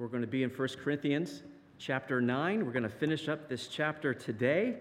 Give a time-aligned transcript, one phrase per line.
[0.00, 1.42] We're going to be in 1 Corinthians
[1.76, 2.64] chapter 9.
[2.64, 4.76] We're going to finish up this chapter today,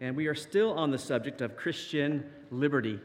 [0.00, 2.94] and we are still on the subject of Christian liberty.
[2.94, 3.00] I'm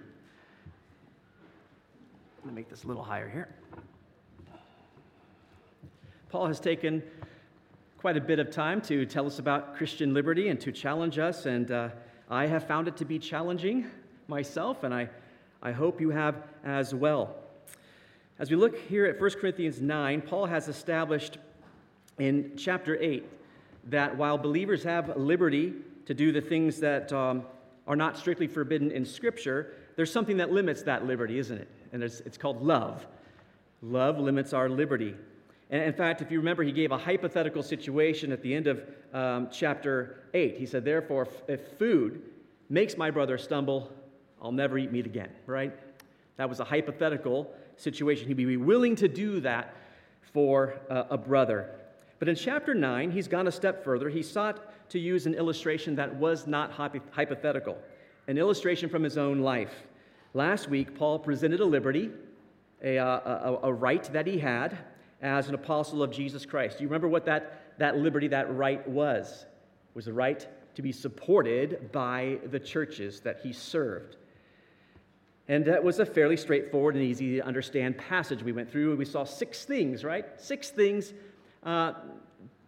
[2.41, 3.47] going to make this a little higher here.
[6.29, 7.03] Paul has taken
[7.99, 11.45] quite a bit of time to tell us about Christian liberty and to challenge us,
[11.45, 11.89] and uh,
[12.27, 13.85] I have found it to be challenging
[14.27, 15.09] myself, and I,
[15.61, 17.35] I hope you have as well.
[18.39, 21.37] As we look here at 1 Corinthians 9, Paul has established
[22.21, 23.25] in chapter 8
[23.85, 25.73] that while believers have liberty
[26.05, 27.43] to do the things that um,
[27.87, 31.67] are not strictly forbidden in Scripture, there's something that limits that liberty, isn't it?
[31.91, 33.07] And it's, called love.
[33.81, 35.15] Love limits our liberty.
[35.71, 38.83] And in fact, if you remember, he gave a hypothetical situation at the end of
[39.13, 40.57] um, chapter 8.
[40.57, 42.21] He said, Therefore, if food
[42.69, 43.91] makes my brother stumble,
[44.39, 45.73] I'll never eat meat again, right?
[46.37, 48.27] That was a hypothetical situation.
[48.27, 49.73] He'd be willing to do that
[50.33, 51.71] for uh, a brother.
[52.21, 54.07] But in chapter 9, he's gone a step further.
[54.07, 57.79] He sought to use an illustration that was not hypothetical,
[58.27, 59.73] an illustration from his own life.
[60.35, 62.11] Last week, Paul presented a liberty,
[62.83, 64.77] a, uh, a, a right that he had
[65.23, 66.77] as an apostle of Jesus Christ.
[66.77, 69.47] Do you remember what that, that liberty, that right was?
[69.89, 74.17] It was the right to be supported by the churches that he served.
[75.47, 78.95] And that was a fairly straightforward and easy to understand passage we went through.
[78.95, 80.39] We saw six things, right?
[80.39, 81.13] Six things,
[81.63, 81.93] uh,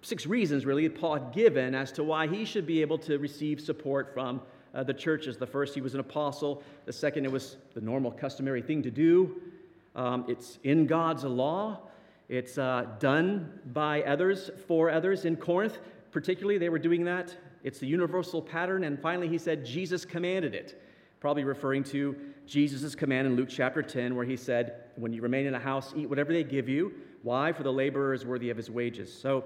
[0.01, 3.59] six reasons really Paul had given as to why he should be able to receive
[3.59, 4.41] support from
[4.73, 5.37] uh, the churches.
[5.37, 6.63] The first, he was an apostle.
[6.85, 9.41] The second, it was the normal, customary thing to do.
[9.95, 11.79] Um, it's in God's law.
[12.29, 15.25] It's uh, done by others for others.
[15.25, 15.77] In Corinth,
[16.11, 17.35] particularly, they were doing that.
[17.63, 18.83] It's the universal pattern.
[18.83, 20.81] And finally, he said, Jesus commanded it,
[21.19, 22.15] probably referring to
[22.47, 25.93] Jesus' command in Luke chapter 10, where he said, When you remain in a house,
[25.95, 26.93] eat whatever they give you.
[27.23, 27.53] Why?
[27.53, 29.11] For the laborer is worthy of his wages.
[29.11, 29.45] So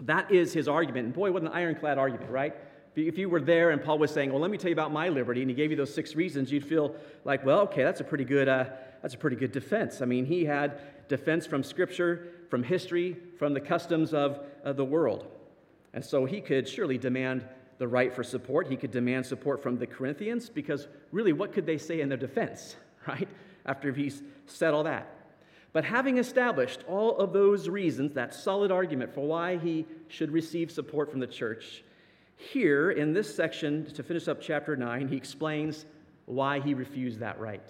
[0.00, 1.06] that is his argument.
[1.06, 2.54] And boy, what an ironclad argument, right?
[2.94, 5.08] If you were there and Paul was saying, Well, let me tell you about my
[5.08, 6.94] liberty, and he gave you those six reasons, you'd feel
[7.24, 8.66] like, Well, okay, that's a pretty good, uh,
[9.02, 10.00] that's a pretty good defense.
[10.02, 14.84] I mean, he had defense from Scripture, from history, from the customs of, of the
[14.84, 15.26] world.
[15.94, 17.44] And so he could surely demand
[17.78, 18.66] the right for support.
[18.66, 22.18] He could demand support from the Corinthians because really, what could they say in their
[22.18, 23.28] defense, right?
[23.64, 25.17] After he's said all that.
[25.72, 30.70] But having established all of those reasons, that solid argument for why he should receive
[30.70, 31.84] support from the church,
[32.36, 35.84] here in this section, to finish up chapter 9, he explains
[36.26, 37.62] why he refused that right.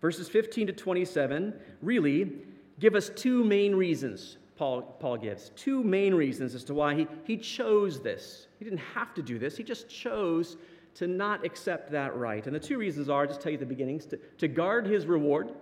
[0.00, 2.32] Verses 15 to 27 really
[2.78, 5.50] give us two main reasons, Paul, Paul gives.
[5.56, 8.46] Two main reasons as to why he, he chose this.
[8.58, 10.56] He didn't have to do this, he just chose
[10.94, 12.46] to not accept that right.
[12.46, 15.52] And the two reasons are, just tell you the beginnings, to, to guard his reward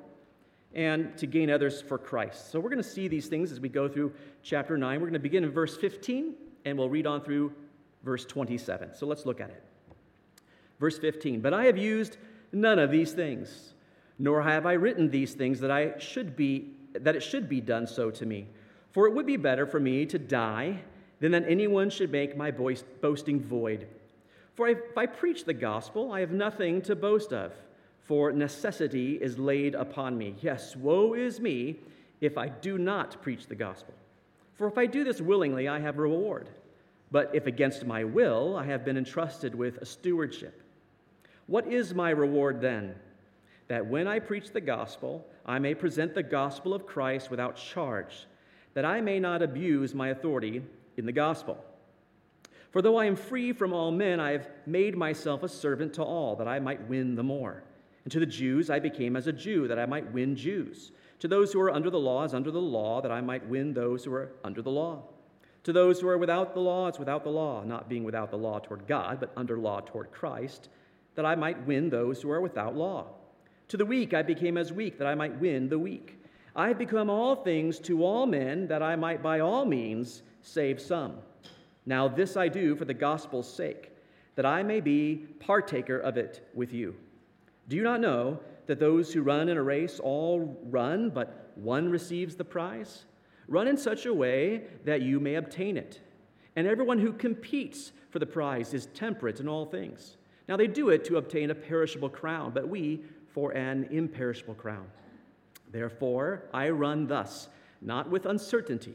[0.77, 2.53] and to gain others for Christ.
[2.53, 5.01] So we're going to see these things as we go through chapter 9.
[5.01, 7.53] We're going to begin in verse 15 and we'll read on through
[8.05, 8.95] verse 27.
[8.95, 9.65] So let's look at it.
[10.79, 12.19] Verse 15 But I have used
[12.53, 13.73] none of these things
[14.19, 17.87] nor have I written these things that I should be that it should be done
[17.87, 18.47] so to me.
[18.93, 20.81] For it would be better for me to die
[21.21, 23.87] than that anyone should make my boasting void.
[24.55, 27.53] For if I preach the gospel, I have nothing to boast of,
[28.07, 30.37] for necessity is laid upon me.
[30.41, 31.77] Yes, woe is me
[32.21, 33.95] if I do not preach the gospel.
[34.55, 36.49] For if I do this willingly, I have reward.
[37.11, 40.63] But if against my will, I have been entrusted with a stewardship.
[41.47, 42.95] What is my reward then?
[43.69, 48.27] that when I preach the gospel, I may present the gospel of Christ without charge,
[48.75, 50.63] that I may not abuse my authority
[50.97, 51.63] in the gospel.
[52.71, 56.03] For though I am free from all men, I have made myself a servant to
[56.03, 57.63] all, that I might win the more.
[58.07, 60.93] And to the Jews I became as a Jew, that I might win Jews.
[61.19, 63.75] To those who are under the law, as under the law, that I might win
[63.75, 65.03] those who are under the law.
[65.65, 68.39] To those who are without the law, as without the law, not being without the
[68.39, 70.69] law toward God, but under law toward Christ,
[71.17, 73.07] that I might win those who are without law.
[73.71, 76.23] To the weak I became as weak, that I might win the weak.
[76.55, 80.81] I have become all things to all men, that I might by all means save
[80.81, 81.17] some.
[81.87, 83.91] Now this I do for the gospel's sake,
[84.37, 86.95] that I may be partaker of it with you.
[87.69, 91.89] Do you not know that those who run in a race all run, but one
[91.89, 93.05] receives the prize?
[93.49, 96.01] Run in such a way that you may obtain it.
[96.57, 100.17] And everyone who competes for the prize is temperate in all things.
[100.49, 104.87] Now they do it to obtain a perishable crown, but we for an imperishable crown.
[105.71, 107.49] Therefore, I run thus,
[107.83, 108.95] not with uncertainty.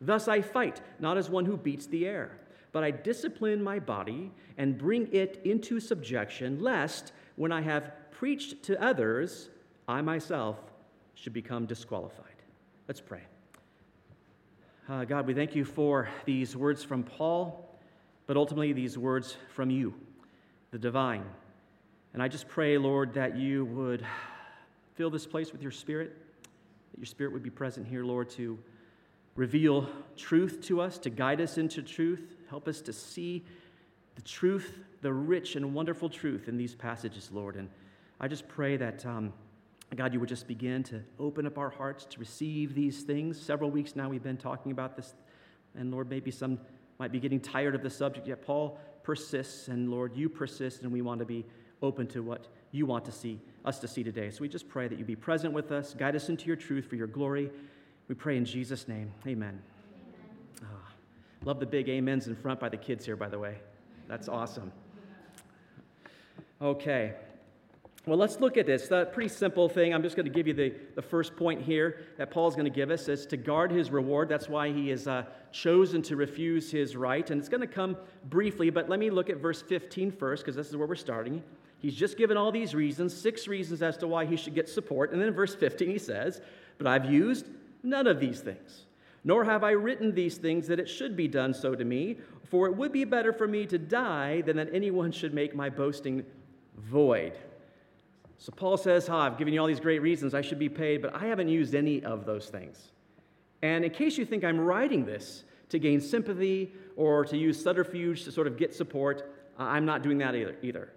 [0.00, 2.38] Thus I fight, not as one who beats the air,
[2.72, 8.62] but I discipline my body and bring it into subjection, lest when I have preached
[8.64, 9.48] to others,
[9.86, 10.56] I myself
[11.14, 12.24] should become disqualified.
[12.86, 13.22] Let's pray.
[14.88, 17.78] Uh, God, we thank you for these words from Paul,
[18.26, 19.94] but ultimately these words from you,
[20.70, 21.24] the divine.
[22.14, 24.04] And I just pray, Lord, that you would
[24.94, 26.16] fill this place with your spirit,
[26.92, 28.58] that your spirit would be present here, Lord, to
[29.36, 33.44] reveal truth to us, to guide us into truth, help us to see
[34.14, 37.56] the truth, the rich and wonderful truth in these passages, Lord.
[37.56, 37.68] And
[38.20, 39.32] I just pray that, um,
[39.94, 43.40] God, you would just begin to open up our hearts to receive these things.
[43.40, 45.14] Several weeks now we've been talking about this,
[45.74, 46.58] and Lord, maybe some
[46.98, 50.92] might be getting tired of the subject, yet Paul persists, and Lord, you persist, and
[50.92, 51.46] we want to be
[51.80, 54.30] open to what you want to see us to see today.
[54.30, 56.86] So we just pray that you be present with us, guide us into your truth
[56.86, 57.50] for your glory.
[58.08, 59.12] We pray in Jesus' name.
[59.26, 59.48] Amen.
[59.48, 59.77] amen.
[61.44, 63.58] Love the big amens in front by the kids here, by the way.
[64.08, 64.72] That's awesome.
[66.60, 67.14] Okay.
[68.06, 68.88] Well, let's look at this.
[68.88, 69.92] The pretty simple thing.
[69.92, 72.70] I'm just going to give you the, the first point here that Paul's going to
[72.70, 74.28] give us is to guard his reward.
[74.28, 77.28] That's why he has uh, chosen to refuse his right.
[77.30, 80.56] And it's going to come briefly, but let me look at verse 15 first, because
[80.56, 81.42] this is where we're starting.
[81.80, 85.12] He's just given all these reasons, six reasons as to why he should get support.
[85.12, 86.40] And then in verse 15, he says,
[86.78, 87.46] But I've used
[87.82, 88.86] none of these things,
[89.28, 92.66] nor have I written these things that it should be done so to me, for
[92.66, 96.24] it would be better for me to die than that anyone should make my boasting
[96.78, 97.36] void.
[98.38, 101.02] So Paul says, oh, I've given you all these great reasons I should be paid,
[101.02, 102.92] but I haven't used any of those things.
[103.60, 108.24] And in case you think I'm writing this to gain sympathy or to use subterfuge
[108.24, 109.30] to sort of get support,
[109.60, 110.56] uh, I'm not doing that either.
[110.62, 110.90] either.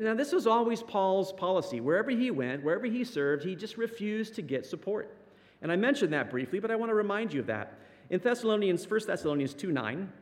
[0.00, 1.82] Now, this was always Paul's policy.
[1.82, 5.17] Wherever he went, wherever he served, he just refused to get support.
[5.62, 7.78] And I mentioned that briefly, but I want to remind you of that.
[8.10, 10.12] In Thessalonians, 1 Thessalonians 2 9,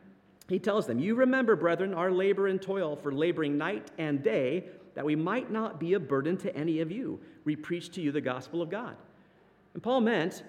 [0.49, 4.65] he tells them, You remember, brethren, our labor and toil for laboring night and day
[4.95, 7.19] that we might not be a burden to any of you.
[7.45, 8.95] We preach to you the gospel of God.
[9.73, 10.43] And Paul meant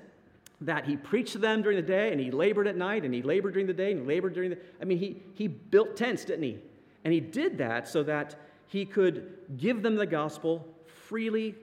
[0.62, 3.22] that he preached to them during the day and he labored at night and he
[3.22, 6.24] labored during the day and he labored during the I mean he he built tents,
[6.24, 6.58] didn't he?
[7.04, 8.36] And he did that so that
[8.66, 11.54] he could give them the gospel freely,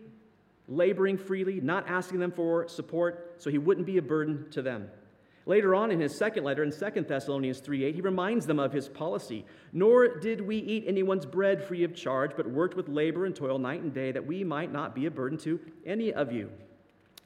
[0.68, 4.90] laboring freely, not asking them for support, so he wouldn't be a burden to them.
[5.48, 8.90] Later on in his second letter, in 2 Thessalonians 3:8, he reminds them of his
[8.90, 9.46] policy.
[9.74, 13.60] Nor did we eat anyone's bread free of charge, but worked with labor and toil
[13.60, 16.50] night and day, that we might not be a burden to any of you.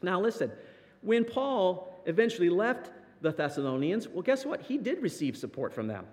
[0.01, 0.51] Now, listen,
[1.01, 4.63] when Paul eventually left the Thessalonians, well, guess what?
[4.63, 6.05] He did receive support from them.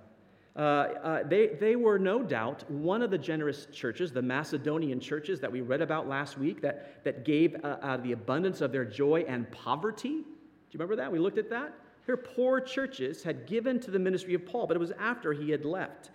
[0.56, 5.38] Uh, uh, they, they were no doubt one of the generous churches, the Macedonian churches
[5.41, 8.73] that we read about last week, that, that gave uh, out of the abundance of
[8.73, 10.08] their joy and poverty.
[10.08, 11.12] Do you remember that?
[11.12, 11.75] We looked at that.
[12.06, 15.50] Here, poor churches had given to the ministry of Paul, but it was after he
[15.50, 16.11] had left.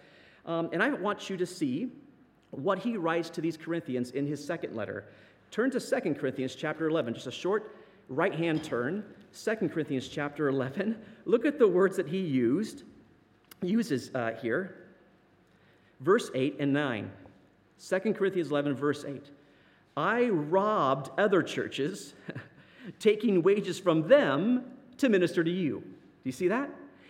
[0.46, 1.92] Um, and I want you to see
[2.50, 5.06] what he writes to these Corinthians in his second letter.
[5.52, 7.76] Turn to 2 Corinthians chapter 11, just a short
[8.08, 9.04] right hand turn.
[9.44, 10.98] 2 Corinthians chapter 11.
[11.26, 12.84] Look at the words that he used,
[13.62, 14.76] uses uh, here.
[16.00, 17.12] Verse 8 and 9.
[17.88, 19.24] 2 Corinthians 11, verse 8.
[19.98, 22.14] I robbed other churches,
[23.00, 24.64] taking wages from them
[24.98, 25.80] to minister to you.
[25.80, 25.90] Do
[26.24, 26.70] you see that?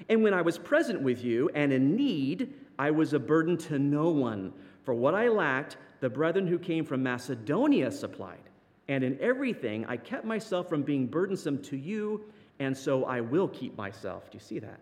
[0.10, 3.80] And when I was present with you and in need, I was a burden to
[3.80, 4.54] no one.
[4.84, 8.40] For what I lacked, the brethren who came from Macedonia supplied.
[8.88, 12.26] And in everything, I kept myself from being burdensome to you,
[12.60, 14.30] and so I will keep myself.
[14.32, 14.80] Do you see that?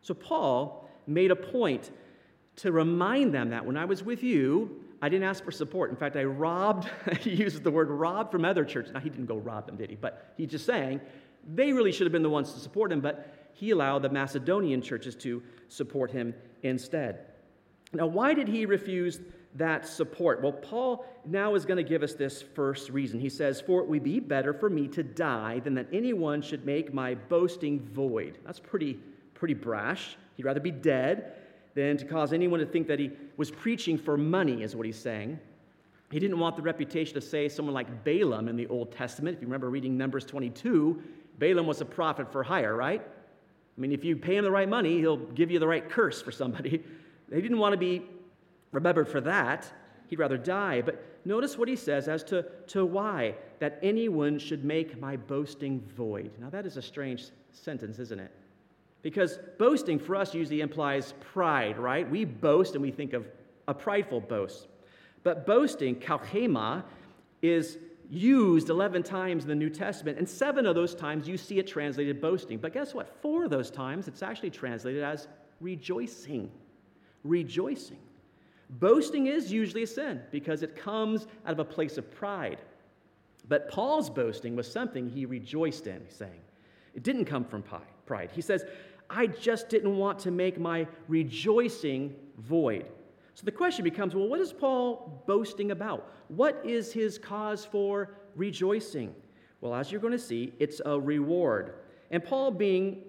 [0.00, 1.90] So Paul made a point
[2.56, 5.90] to remind them that when I was with you, I didn't ask for support.
[5.90, 6.88] In fact, I robbed,
[7.20, 8.92] he uses the word robbed from other churches.
[8.92, 9.96] Now, he didn't go rob them, did he?
[9.96, 11.00] But he's just saying
[11.54, 14.82] they really should have been the ones to support him, but he allowed the Macedonian
[14.82, 17.26] churches to support him instead.
[17.92, 19.20] Now, why did he refuse
[19.54, 20.42] that support?
[20.42, 23.20] Well, Paul now is going to give us this first reason.
[23.20, 26.66] He says, For it would be better for me to die than that anyone should
[26.66, 28.38] make my boasting void.
[28.44, 28.98] That's pretty,
[29.34, 30.16] pretty brash.
[30.36, 31.32] He'd rather be dead
[31.74, 34.98] than to cause anyone to think that he was preaching for money, is what he's
[34.98, 35.38] saying.
[36.10, 39.36] He didn't want the reputation to say someone like Balaam in the Old Testament.
[39.36, 41.02] If you remember reading Numbers 22,
[41.38, 43.02] Balaam was a prophet for hire, right?
[43.02, 46.22] I mean, if you pay him the right money, he'll give you the right curse
[46.22, 46.82] for somebody.
[47.28, 48.02] They didn't want to be
[48.70, 49.68] remembered for that.
[50.06, 50.80] He'd rather die.
[50.80, 55.80] But notice what he says as to, to why that anyone should make my boasting
[55.96, 56.30] void.
[56.38, 58.30] Now, that is a strange sentence, isn't it?
[59.06, 62.10] Because boasting for us usually implies pride, right?
[62.10, 63.24] We boast and we think of
[63.68, 64.66] a prideful boast.
[65.22, 66.82] But boasting, kauchema,
[67.40, 67.78] is
[68.10, 71.68] used 11 times in the New Testament, and seven of those times you see it
[71.68, 72.58] translated boasting.
[72.58, 73.22] But guess what?
[73.22, 75.28] Four of those times it's actually translated as
[75.60, 76.50] rejoicing.
[77.22, 78.00] Rejoicing.
[78.70, 82.58] Boasting is usually a sin because it comes out of a place of pride.
[83.46, 86.40] But Paul's boasting was something he rejoiced in, he's saying.
[86.96, 87.62] It didn't come from
[88.06, 88.30] pride.
[88.32, 88.64] He says,
[89.08, 92.86] I just didn't want to make my rejoicing void.
[93.34, 96.10] So the question becomes well, what is Paul boasting about?
[96.28, 99.14] What is his cause for rejoicing?
[99.60, 101.74] Well, as you're going to see, it's a reward.
[102.10, 103.02] And Paul, being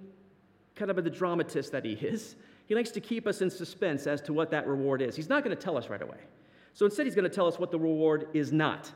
[0.76, 2.36] kind of the dramatist that he is,
[2.68, 5.16] he likes to keep us in suspense as to what that reward is.
[5.16, 6.18] He's not going to tell us right away.
[6.74, 8.92] So instead, he's going to tell us what the reward is not.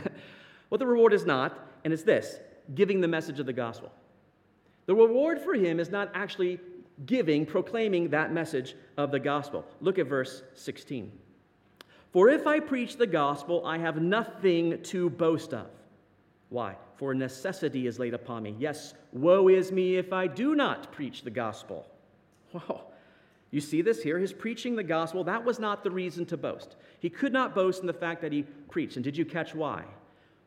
[0.68, 2.38] what the reward is not, and it's this
[2.74, 3.92] giving the message of the gospel.
[4.86, 6.60] The reward for him is not actually
[7.04, 9.64] giving, proclaiming that message of the gospel.
[9.80, 11.12] Look at verse 16.
[12.12, 15.66] For if I preach the gospel, I have nothing to boast of.
[16.48, 16.76] Why?
[16.96, 18.56] For necessity is laid upon me.
[18.58, 21.86] Yes, woe is me if I do not preach the gospel.
[22.52, 22.84] Whoa.
[23.50, 24.18] You see this here?
[24.18, 26.76] His preaching the gospel, that was not the reason to boast.
[27.00, 28.96] He could not boast in the fact that he preached.
[28.96, 29.84] And did you catch why?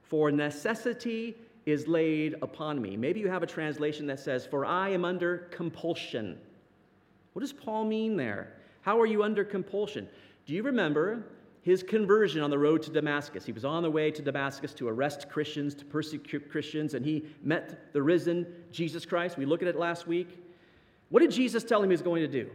[0.02, 1.38] For necessity
[1.72, 2.96] is laid upon me.
[2.98, 6.38] Maybe you have a translation that says, For I am under compulsion.
[7.34, 8.54] What does Paul mean there?
[8.82, 10.08] How are you under compulsion?
[10.46, 11.24] Do you remember
[11.62, 13.46] his conversion on the road to Damascus?
[13.46, 17.26] He was on the way to Damascus to arrest Christians, to persecute Christians, and he
[17.44, 19.38] met the risen Jesus Christ.
[19.38, 20.38] We looked at it last week.
[21.10, 22.50] What did Jesus tell him he was going to do?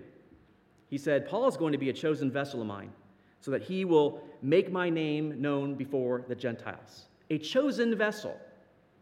[0.89, 2.93] He said, Paul is going to be a chosen vessel of mine
[3.41, 7.07] so that he will make my name known before the Gentiles.
[7.31, 8.35] A chosen vessel.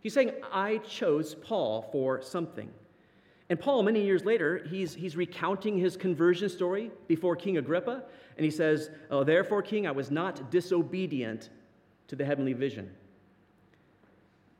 [0.02, 2.70] He's saying, I chose Paul for something.
[3.48, 8.02] And Paul, many years later, he's, he's recounting his conversion story before King Agrippa,
[8.36, 11.50] and he says, oh, Therefore, King, I was not disobedient
[12.08, 12.90] to the heavenly vision.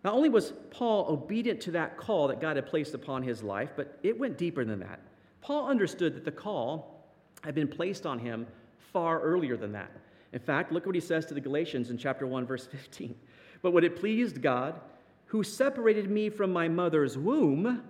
[0.04, 3.70] Not only was Paul obedient to that call that God had placed upon his life,
[3.76, 5.00] but it went deeper than that.
[5.40, 7.06] Paul understood that the call
[7.42, 8.46] had been placed on him
[8.92, 9.90] far earlier than that.
[10.32, 13.14] In fact, look what he says to the Galatians in chapter 1, verse 15.
[13.60, 14.80] But when it pleased God,
[15.32, 17.82] who separated me from my mother's womb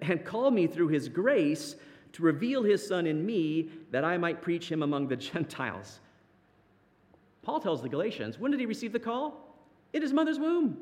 [0.00, 1.74] and called me through his grace
[2.12, 5.98] to reveal his son in me that I might preach him among the Gentiles.
[7.42, 9.58] Paul tells the Galatians, when did he receive the call?
[9.92, 10.76] In his mother's womb.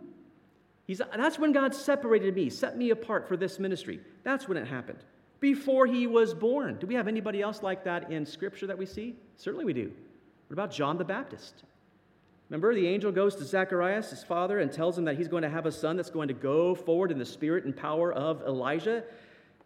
[0.87, 3.99] He's, that's when God separated me, set me apart for this ministry.
[4.23, 4.99] That's when it happened.
[5.41, 6.77] Before he was born.
[6.79, 9.17] Do we have anybody else like that in Scripture that we see?
[9.39, 9.91] Certainly we do.
[10.49, 11.65] What about John the Baptist?
[12.49, 15.49] Remember, the angel goes to Zacharias, his father, and tells him that he's going to
[15.49, 19.03] have a son that's going to go forward in the spirit and power of Elijah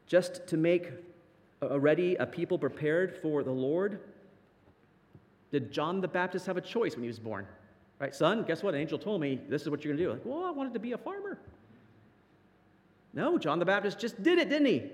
[0.07, 0.91] just to make
[1.63, 4.01] ready a people prepared for the Lord.
[5.53, 7.47] Did John the Baptist have a choice when he was born?
[7.99, 8.75] Right, son, guess what?
[8.75, 10.13] An angel told me this is what you're going to do.
[10.13, 11.39] Like, well, I wanted to be a farmer.
[13.13, 14.91] No, John the Baptist just did it, didn't he?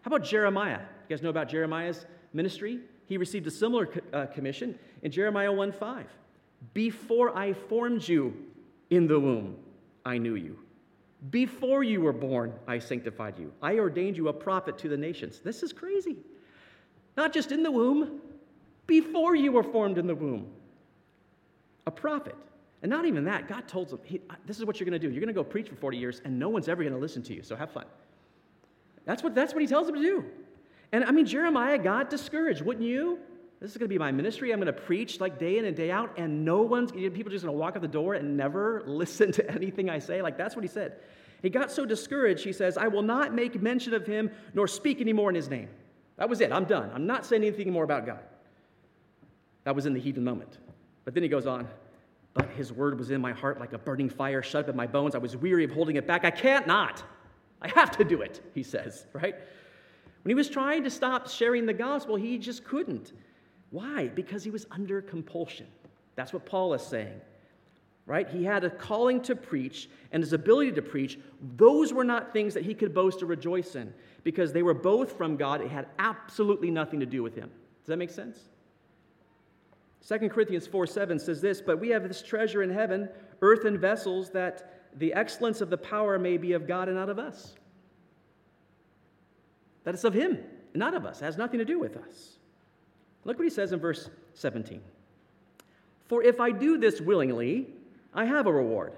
[0.00, 0.80] How about Jeremiah?
[0.80, 2.80] You guys know about Jeremiah's ministry?
[3.06, 6.06] He received a similar uh, commission in Jeremiah 1 5.
[6.74, 8.34] Before I formed you
[8.90, 9.56] in the womb,
[10.04, 10.58] I knew you.
[11.30, 13.52] Before you were born, I sanctified you.
[13.62, 15.40] I ordained you a prophet to the nations.
[15.40, 16.16] This is crazy.
[17.16, 18.20] Not just in the womb,
[18.86, 20.50] before you were formed in the womb.
[21.86, 22.34] A prophet.
[22.82, 24.00] And not even that, God told them,
[24.46, 25.12] This is what you're going to do.
[25.12, 27.22] You're going to go preach for 40 years, and no one's ever going to listen
[27.24, 27.84] to you, so have fun.
[29.04, 30.24] That's what, that's what he tells them to do.
[30.90, 33.18] And I mean, Jeremiah got discouraged, wouldn't you?
[33.62, 34.52] This is going to be my ministry.
[34.52, 37.44] I'm going to preach like day in and day out, and no one's, people just
[37.44, 40.20] going to walk out the door and never listen to anything I say.
[40.20, 40.96] Like, that's what he said.
[41.42, 45.00] He got so discouraged, he says, I will not make mention of him nor speak
[45.00, 45.68] anymore in his name.
[46.16, 46.52] That was it.
[46.52, 46.90] I'm done.
[46.92, 48.20] I'm not saying anything more about God.
[49.62, 50.58] That was in the heat of the moment.
[51.04, 51.68] But then he goes on,
[52.34, 54.88] but his word was in my heart like a burning fire shut up in my
[54.88, 55.14] bones.
[55.14, 56.24] I was weary of holding it back.
[56.24, 57.02] I can't not.
[57.60, 59.36] I have to do it, he says, right?
[60.22, 63.12] When he was trying to stop sharing the gospel, he just couldn't.
[63.72, 64.08] Why?
[64.08, 65.66] Because he was under compulsion.
[66.14, 67.20] That's what Paul is saying.
[68.06, 68.28] Right?
[68.28, 71.18] He had a calling to preach and his ability to preach.
[71.56, 73.92] Those were not things that he could boast or rejoice in
[74.24, 75.60] because they were both from God.
[75.62, 77.50] It had absolutely nothing to do with him.
[77.80, 78.38] Does that make sense?
[80.06, 83.08] 2 Corinthians 4 7 says this, but we have this treasure in heaven,
[83.40, 87.18] earthen vessels, that the excellence of the power may be of God and not of
[87.18, 87.54] us.
[89.84, 90.38] That it's of Him,
[90.74, 91.22] not of us.
[91.22, 92.38] It has nothing to do with us.
[93.24, 94.80] Look what he says in verse 17.
[96.06, 97.68] For if I do this willingly,
[98.12, 98.92] I have a reward.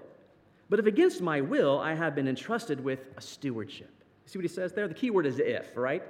[0.70, 3.90] But if against my will, I have been entrusted with a stewardship.
[4.26, 4.88] See what he says there?
[4.88, 6.02] The key word is if, right?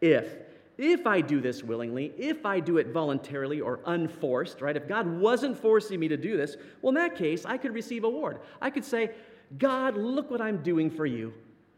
[0.00, 0.36] If.
[0.78, 4.76] If I do this willingly, if I do it voluntarily or unforced, right?
[4.76, 8.04] If God wasn't forcing me to do this, well, in that case, I could receive
[8.04, 8.40] a reward.
[8.60, 9.10] I could say,
[9.58, 11.32] God, look what I'm doing for you.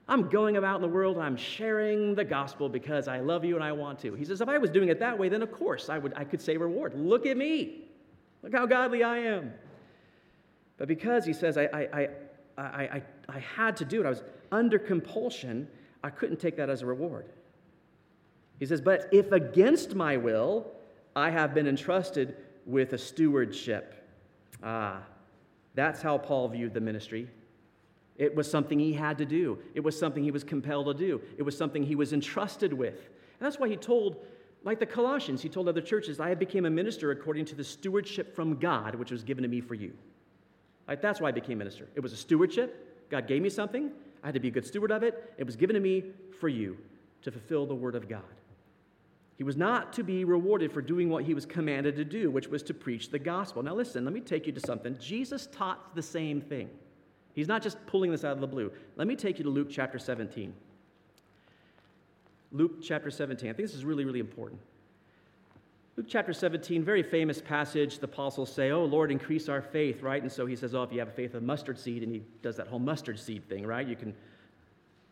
[0.08, 3.62] I'm going about in the world I'm sharing the gospel because I love you and
[3.62, 4.14] I want to.
[4.14, 6.24] He says, if I was doing it that way, then of course I, would, I
[6.24, 6.94] could say reward.
[6.94, 7.84] Look at me.
[8.42, 9.52] Look how godly I am.
[10.78, 12.08] But because he says I, I,
[12.56, 15.68] I, I, I had to do it, I was under compulsion,
[16.02, 17.26] I couldn't take that as a reward.
[18.58, 20.66] He says, But if against my will,
[21.14, 23.94] I have been entrusted with a stewardship.
[24.62, 25.02] Ah,
[25.74, 27.28] that's how Paul viewed the ministry.
[28.18, 31.20] It was something he had to do, it was something he was compelled to do,
[31.38, 32.96] it was something he was entrusted with.
[32.96, 34.16] And that's why he told,
[34.64, 38.34] like the Colossians, he told other churches, I became a minister according to the stewardship
[38.34, 39.92] from God, which was given to me for you.
[40.88, 41.88] Like, that's why I became minister.
[41.94, 43.08] It was a stewardship.
[43.10, 43.92] God gave me something.
[44.22, 45.34] I had to be a good steward of it.
[45.36, 46.02] It was given to me
[46.40, 46.76] for you
[47.22, 48.22] to fulfill the word of God.
[49.36, 52.48] He was not to be rewarded for doing what he was commanded to do, which
[52.48, 53.62] was to preach the gospel.
[53.62, 54.96] Now, listen, let me take you to something.
[54.98, 56.68] Jesus taught the same thing.
[57.38, 58.72] He's not just pulling this out of the blue.
[58.96, 60.52] Let me take you to Luke chapter 17.
[62.50, 63.48] Luke chapter 17.
[63.48, 64.60] I think this is really, really important.
[65.96, 68.00] Luke chapter 17, very famous passage.
[68.00, 70.20] The apostles say, Oh, Lord, increase our faith, right?
[70.20, 72.22] And so he says, Oh, if you have a faith of mustard seed, and he
[72.42, 73.86] does that whole mustard seed thing, right?
[73.86, 74.16] You can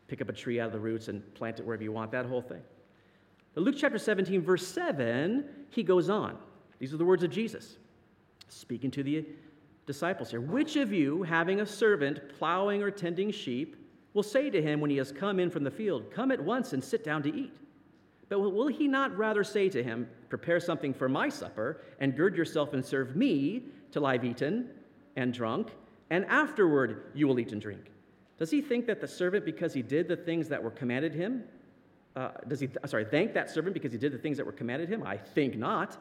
[0.09, 2.26] pick up a tree out of the roots and plant it wherever you want, that
[2.26, 2.62] whole thing.
[3.54, 6.38] But Luke chapter 17, verse 7, he goes on.
[6.80, 7.76] These are the words of Jesus
[8.49, 9.25] speaking to the
[9.86, 10.40] disciples here.
[10.40, 13.76] Which of you, having a servant plowing or tending sheep,
[14.14, 16.72] will say to him when he has come in from the field, Come at once
[16.72, 17.56] and sit down to eat?
[18.28, 22.36] But will he not rather say to him, Prepare something for my supper, and gird
[22.36, 23.62] yourself and serve me
[23.92, 24.70] till I've eaten
[25.14, 25.68] and drunk,
[26.10, 27.92] and afterward you will eat and drink?
[28.38, 31.44] Does he think that the servant, because he did the things that were commanded him,
[32.16, 34.88] uh, does he, sorry, thank that servant because he did the things that were commanded
[34.88, 35.02] him?
[35.02, 35.98] I think not.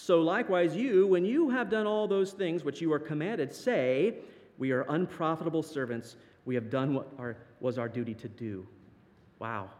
[0.00, 4.14] So likewise, you, when you have done all those things which you are commanded, say,
[4.56, 6.14] We are unprofitable servants.
[6.44, 8.64] We have done what our, was our duty to do.
[9.40, 9.70] Wow.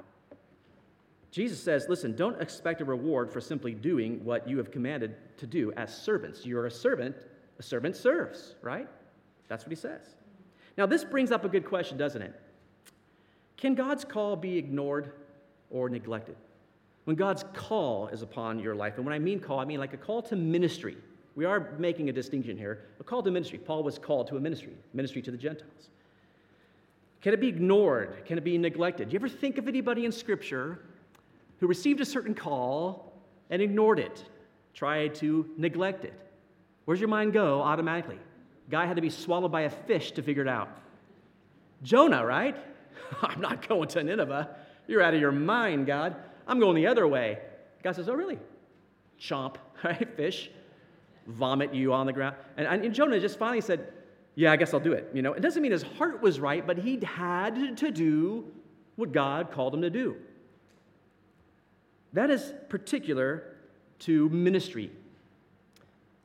[1.31, 5.47] Jesus says, Listen, don't expect a reward for simply doing what you have commanded to
[5.47, 6.45] do as servants.
[6.45, 7.15] You're a servant,
[7.61, 8.89] a servant serves, right?
[9.47, 10.17] That's what he says.
[10.77, 12.35] Now, this brings up a good question, doesn't it?
[13.57, 15.13] Can God's call be ignored
[15.71, 16.35] or neglected?
[17.09, 18.97] When God's call is upon your life.
[18.97, 20.95] And when I mean call, I mean like a call to ministry.
[21.37, 22.85] We are making a distinction here.
[23.01, 23.59] A call to ministry.
[23.59, 25.89] Paul was called to a ministry, ministry to the Gentiles.
[27.23, 28.27] Can it be ignored?
[28.27, 29.09] Can it be neglected?
[29.09, 30.81] Do you ever think of anybody in Scripture
[31.61, 33.11] who received a certain call
[33.49, 34.23] and ignored it,
[34.75, 36.13] tried to neglect it?
[36.85, 38.19] Where's your mind go automatically?
[38.69, 40.69] Guy had to be swallowed by a fish to figure it out.
[41.83, 42.55] Jonah, right?
[43.23, 44.55] I'm not going to Nineveh.
[44.87, 46.15] You're out of your mind, God.
[46.49, 47.39] I'm going the other way.
[47.83, 48.39] God says, Oh, really?
[49.21, 50.09] Chomp, right?
[50.17, 50.51] Fish,
[51.27, 52.35] vomit you on the ground.
[52.57, 53.93] And, and Jonah just finally said,
[54.35, 55.09] Yeah, I guess I'll do it.
[55.13, 58.47] You know, it doesn't mean his heart was right, but he had to do
[58.97, 60.17] what God called him to do.
[62.15, 63.55] That is particular
[64.01, 64.91] to ministry.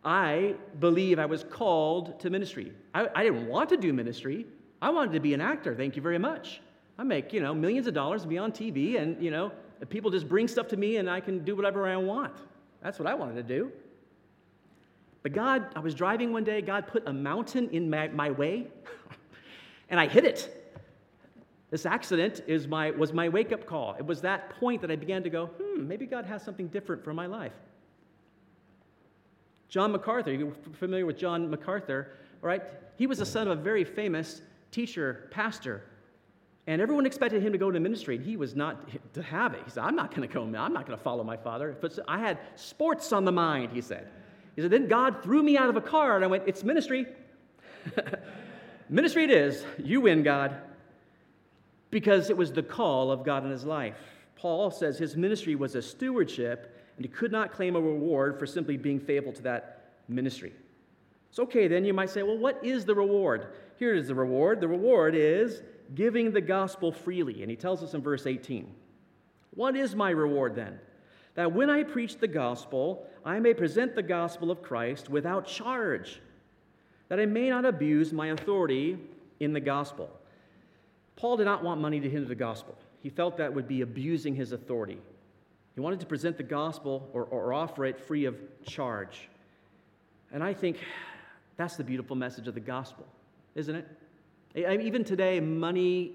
[0.04, 2.74] I believe I was called to ministry.
[2.94, 4.46] I, I, didn't want to do ministry.
[4.82, 5.76] I wanted to be an actor.
[5.76, 6.62] Thank you very much.
[6.98, 9.52] I make, you know, millions of dollars to be on TV and, you know,
[9.90, 12.34] people just bring stuff to me and I can do whatever I want.
[12.82, 13.72] That's what I wanted to do.
[15.24, 18.68] But God, I was driving one day, God put a mountain in my, my way,
[19.90, 20.60] and I hit it.
[21.72, 23.96] This accident is my, was my wake up call.
[23.98, 27.04] It was that point that I began to go, hmm, maybe God has something different
[27.04, 27.54] for my life.
[29.70, 32.12] John MacArthur, you're familiar with John MacArthur,
[32.44, 32.62] all right?
[32.96, 35.84] He was the son of a very famous teacher, pastor,
[36.66, 39.62] and everyone expected him to go to ministry, and he was not to have it.
[39.66, 41.76] He said, I'm not going to go, I'm not going to follow my father.
[41.80, 44.08] But I had sports on the mind, he said.
[44.56, 47.06] He said, Then God threw me out of a car, and I went, It's ministry.
[48.90, 49.66] ministry it is.
[49.78, 50.56] You win, God.
[51.92, 53.98] Because it was the call of God in his life.
[54.36, 58.46] Paul says his ministry was a stewardship, and he could not claim a reward for
[58.46, 60.54] simply being faithful to that ministry.
[61.32, 63.48] So, okay, then you might say, well, what is the reward?
[63.78, 64.62] Here is the reward.
[64.62, 65.64] The reward is
[65.96, 67.42] giving the gospel freely.
[67.42, 68.74] And he tells us in verse 18
[69.52, 70.80] What is my reward then?
[71.36, 76.22] That when I preach the gospel, I may present the gospel of Christ without charge,
[77.10, 78.98] that I may not abuse my authority
[79.40, 80.10] in the gospel.
[81.16, 82.76] Paul did not want money to hinder the gospel.
[83.02, 85.00] He felt that would be abusing his authority.
[85.76, 89.30] He wanted to present the gospel or, or offer it free of charge.
[90.32, 90.78] And I think
[91.58, 93.06] that's the beautiful message of the gospel,
[93.56, 93.88] isn't it?
[94.56, 96.14] Even today, money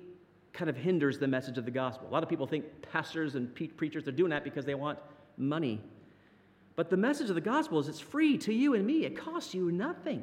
[0.52, 2.08] kind of hinders the message of the gospel.
[2.08, 4.98] A lot of people think pastors and preachers are doing that because they want
[5.36, 5.80] money.
[6.76, 9.04] But the message of the gospel is it's free to you and me.
[9.04, 10.22] It costs you nothing.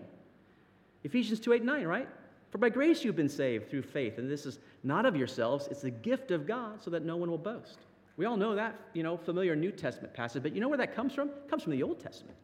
[1.03, 2.07] Ephesians 2 8 9, right?
[2.49, 5.81] For by grace you've been saved through faith, and this is not of yourselves, it's
[5.81, 7.79] the gift of God so that no one will boast.
[8.17, 10.95] We all know that, you know, familiar New Testament passage, but you know where that
[10.95, 11.27] comes from?
[11.27, 12.37] It comes from the Old Testament.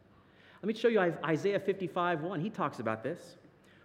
[0.62, 2.40] Let me show you Isaiah 55 1.
[2.40, 3.36] He talks about this.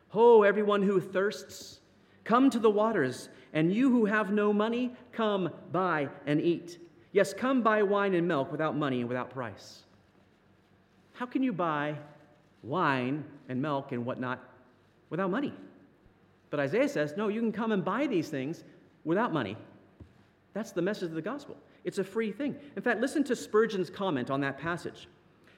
[0.10, 1.80] Ho, everyone who thirsts,
[2.24, 3.30] come to the waters.
[3.54, 6.80] And you who have no money, come buy and eat.
[7.12, 9.84] Yes, come buy wine and milk without money and without price.
[11.14, 11.96] How can you buy
[12.62, 14.40] wine and milk and whatnot
[15.10, 15.54] without money?
[16.50, 18.64] But Isaiah says, no, you can come and buy these things
[19.04, 19.58] without money.
[20.54, 21.58] That's the message of the gospel.
[21.84, 22.56] It's a free thing.
[22.76, 25.08] In fact, listen to Spurgeon's comment on that passage.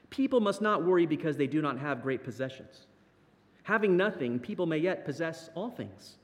[0.09, 2.85] People must not worry because they do not have great possessions.
[3.69, 6.15] Having nothing, people may yet possess all things.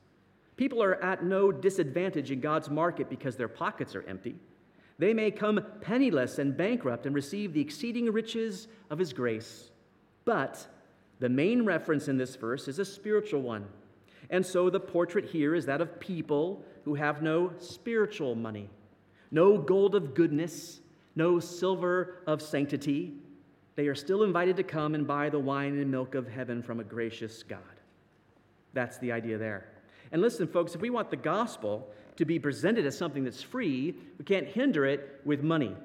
[0.58, 4.34] People are at no disadvantage in God's market because their pockets are empty.
[4.98, 9.70] They may come penniless and bankrupt and receive the exceeding riches of His grace.
[10.26, 10.66] But
[11.20, 13.68] the main reference in this verse is a spiritual one.
[14.32, 18.72] And so the portrait here is that of people who have no spiritual money,
[19.30, 20.80] no gold of goodness,
[21.16, 23.14] no silver of sanctity.
[23.76, 26.80] They are still invited to come and buy the wine and milk of heaven from
[26.80, 27.60] a gracious God.
[28.74, 29.68] That's the idea there.
[30.12, 33.96] And listen, folks, if we want the gospel to be presented as something that's free,
[34.18, 35.76] we can't hinder it with money.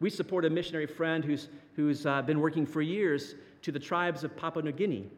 [0.00, 4.24] We support a missionary friend who's, who's uh, been working for years to the tribes
[4.24, 5.08] of Papua New Guinea.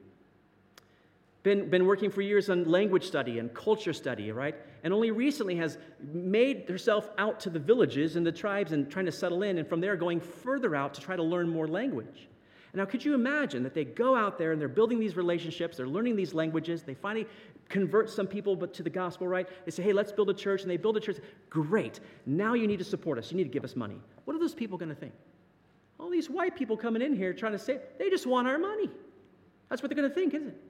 [1.49, 4.55] Been, been working for years on language study and culture study, right?
[4.85, 5.79] And only recently has
[6.13, 9.67] made herself out to the villages and the tribes and trying to settle in, and
[9.67, 12.29] from there going further out to try to learn more language.
[12.75, 15.89] Now, could you imagine that they go out there and they're building these relationships, they're
[15.89, 17.27] learning these languages, they finally
[17.71, 19.49] convert some people but to the gospel, right?
[19.65, 21.17] They say, hey, let's build a church, and they build a church.
[21.49, 22.01] Great.
[22.27, 23.31] Now you need to support us.
[23.31, 23.99] You need to give us money.
[24.27, 25.15] What are those people going to think?
[25.99, 28.91] All these white people coming in here trying to say, they just want our money.
[29.71, 30.63] That's what they're going to think, isn't it?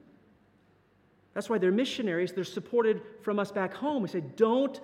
[1.39, 2.33] That's why they're missionaries.
[2.33, 4.03] They're supported from us back home.
[4.03, 4.77] We say, don't,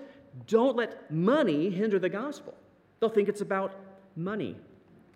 [0.48, 2.54] don't let money hinder the gospel.
[2.98, 3.74] They'll think it's about
[4.16, 4.56] money.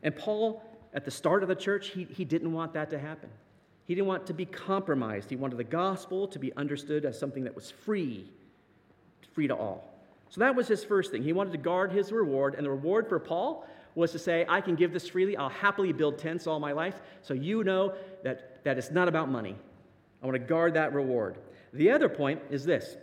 [0.03, 0.61] And Paul,
[0.93, 3.29] at the start of the church, he, he didn't want that to happen.
[3.85, 5.29] He didn't want to be compromised.
[5.29, 8.29] He wanted the gospel to be understood as something that was free,
[9.31, 9.93] free to all.
[10.27, 11.23] So that was his first thing.
[11.23, 14.59] He wanted to guard his reward, and the reward for Paul was to say, I
[14.59, 15.37] can give this freely.
[15.37, 16.95] I'll happily build tents all my life.
[17.21, 17.93] So you know
[18.25, 19.55] that, that it's not about money.
[20.21, 21.37] I want to guard that reward.
[21.73, 22.97] The other point is this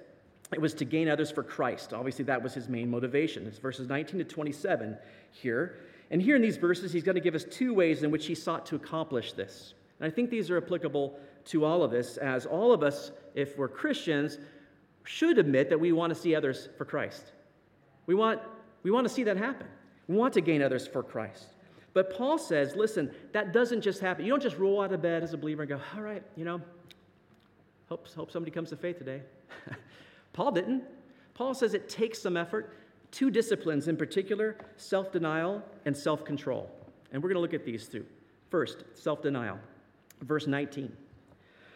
[0.52, 1.92] it was to gain others for Christ.
[1.92, 3.46] Obviously, that was his main motivation.
[3.46, 4.96] It's verses 19 to 27
[5.32, 5.78] here.
[6.10, 8.34] And here in these verses, he's going to give us two ways in which he
[8.34, 9.74] sought to accomplish this.
[9.98, 13.58] And I think these are applicable to all of us, as all of us, if
[13.58, 14.38] we're Christians,
[15.04, 17.32] should admit that we want to see others for Christ.
[18.06, 18.40] We want,
[18.82, 19.66] we want to see that happen.
[20.06, 21.46] We want to gain others for Christ.
[21.92, 24.24] But Paul says, listen, that doesn't just happen.
[24.24, 26.44] You don't just roll out of bed as a believer and go, all right, you
[26.44, 26.60] know,
[27.88, 29.22] hope, hope somebody comes to faith today.
[30.32, 30.84] Paul didn't.
[31.34, 32.74] Paul says it takes some effort.
[33.10, 36.70] Two disciplines in particular self denial and self control.
[37.12, 38.04] And we're going to look at these two.
[38.50, 39.58] First, self denial.
[40.22, 40.94] Verse 19.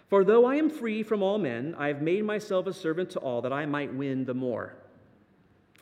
[0.09, 3.21] For though I am free from all men, I have made myself a servant to
[3.21, 4.75] all that I might win the more.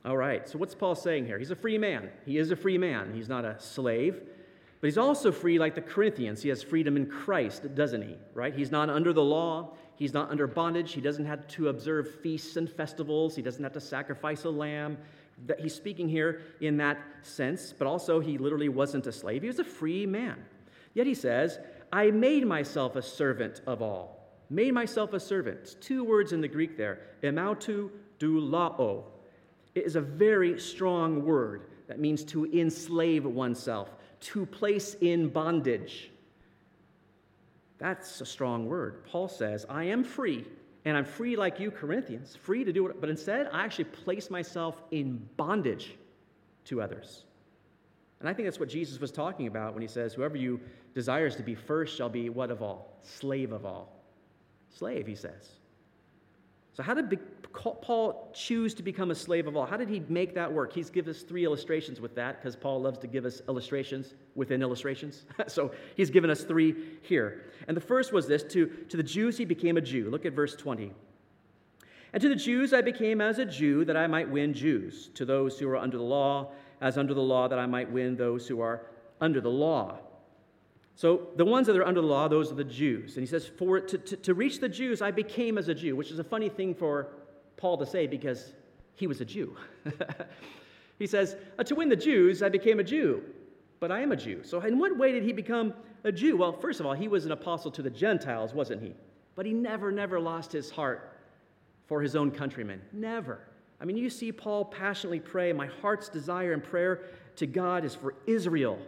[0.05, 1.39] All right, so what's Paul saying here?
[1.39, 2.11] He's a free man.
[2.27, 3.13] He is a free man.
[3.15, 4.21] He's not a slave,
[4.81, 6.43] but he's also free like the Corinthians.
[6.43, 8.17] He has freedom in Christ, doesn't he?
[8.35, 8.55] Right?
[8.55, 9.75] He's not under the law.
[9.99, 10.93] He's not under bondage.
[10.93, 13.35] He doesn't have to observe feasts and festivals.
[13.35, 14.97] He doesn't have to sacrifice a lamb.
[15.59, 19.43] He's speaking here in that sense, but also he literally wasn't a slave.
[19.43, 20.37] He was a free man.
[20.95, 21.59] Yet he says,
[21.93, 24.19] I made myself a servant of all.
[24.51, 25.77] Made myself a servant.
[25.81, 27.01] Two words in the Greek there.
[27.23, 29.05] Emautu doulao.
[29.75, 36.11] It is a very strong word that means to enslave oneself, to place in bondage.
[37.79, 39.05] That's a strong word.
[39.05, 40.45] Paul says, I am free,
[40.85, 44.31] and I'm free like you, Corinthians, free to do it, but instead, I actually place
[44.31, 45.95] myself in bondage
[46.67, 47.25] to others.
[48.21, 50.61] And I think that's what Jesus was talking about when he says, Whoever you
[50.95, 52.99] desires to be first shall be what of all?
[53.03, 53.93] Slave of all.
[54.71, 55.58] Slave, he says.
[56.79, 57.19] So, how did
[57.53, 59.67] Paul choose to become a slave of all?
[59.67, 60.73] How did he make that work?
[60.73, 64.63] He's given us three illustrations with that because Paul loves to give us illustrations within
[64.63, 65.25] illustrations.
[65.49, 67.47] so, he's given us three here.
[67.67, 70.09] And the first was this to, to the Jews, he became a Jew.
[70.09, 70.93] Look at verse 20.
[72.13, 75.11] And to the Jews I became as a Jew that I might win Jews.
[75.15, 78.15] To those who are under the law, as under the law that I might win
[78.15, 78.83] those who are
[79.21, 79.99] under the law.
[80.99, 83.17] So the ones that are under the law, those are the Jews.
[83.17, 85.95] And he says, For to, to, to, reach the Jews, I became as a Jew,
[85.95, 87.07] which is a funny thing for
[87.57, 88.53] Paul to say because
[88.97, 89.57] he was a Jew.
[90.99, 93.23] he says, uh, To win the Jews, I became a Jew,
[93.79, 94.43] but I am a Jew.
[94.43, 96.37] So in what way did he become a Jew?
[96.37, 98.93] Well, first of all, he was an apostle to the Gentiles, wasn't he?
[99.37, 101.17] But he never, never lost his heart
[101.87, 102.83] for his own countrymen.
[102.93, 103.39] Never.
[103.81, 107.03] I mean, you see Paul passionately pray, My heart's desire and prayer
[107.37, 108.81] to God is for Israel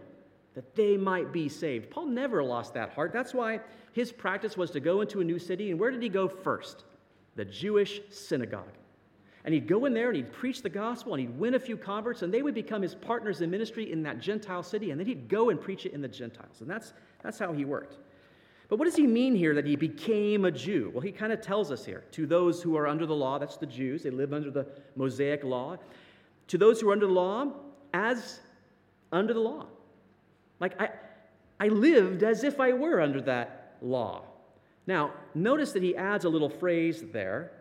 [0.61, 1.89] that they might be saved.
[1.89, 3.15] Paul never lost that heart.
[3.15, 3.61] That's why
[3.95, 5.71] his practice was to go into a new city.
[5.71, 6.85] And where did he go first?
[7.35, 8.75] The Jewish synagogue.
[9.47, 11.79] And he'd go in there and he'd preach the gospel and he'd win a few
[11.79, 15.07] converts, and they would become his partners in ministry in that Gentile city, and then
[15.07, 16.61] he'd go and preach it in the Gentiles.
[16.61, 16.93] And that's,
[17.23, 17.97] that's how he worked.
[18.69, 20.91] But what does he mean here that he became a Jew?
[20.93, 23.57] Well, he kind of tells us here to those who are under the law, that's
[23.57, 25.79] the Jews, they live under the Mosaic law.
[26.49, 27.47] To those who are under the law,
[27.95, 28.41] as
[29.11, 29.65] under the law.
[30.61, 30.91] Like I,
[31.59, 34.23] I lived as if I were under that law.
[34.87, 37.53] Now, notice that he adds a little phrase there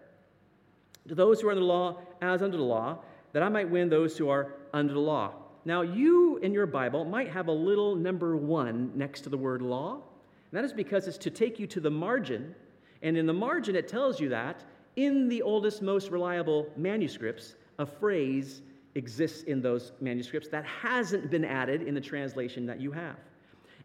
[1.08, 3.00] to those who are under the law, as under the law,
[3.34, 5.34] that I might win those who are under the law.
[5.66, 9.62] Now, you in your Bible might have a little number one next to the word
[9.62, 9.96] law.
[9.96, 12.56] And that is because it's to take you to the margin.
[13.02, 14.64] And in the margin, it tells you that
[14.96, 18.62] in the oldest, most reliable manuscripts, a phrase
[19.00, 23.16] exists in those manuscripts that hasn't been added in the translation that you have.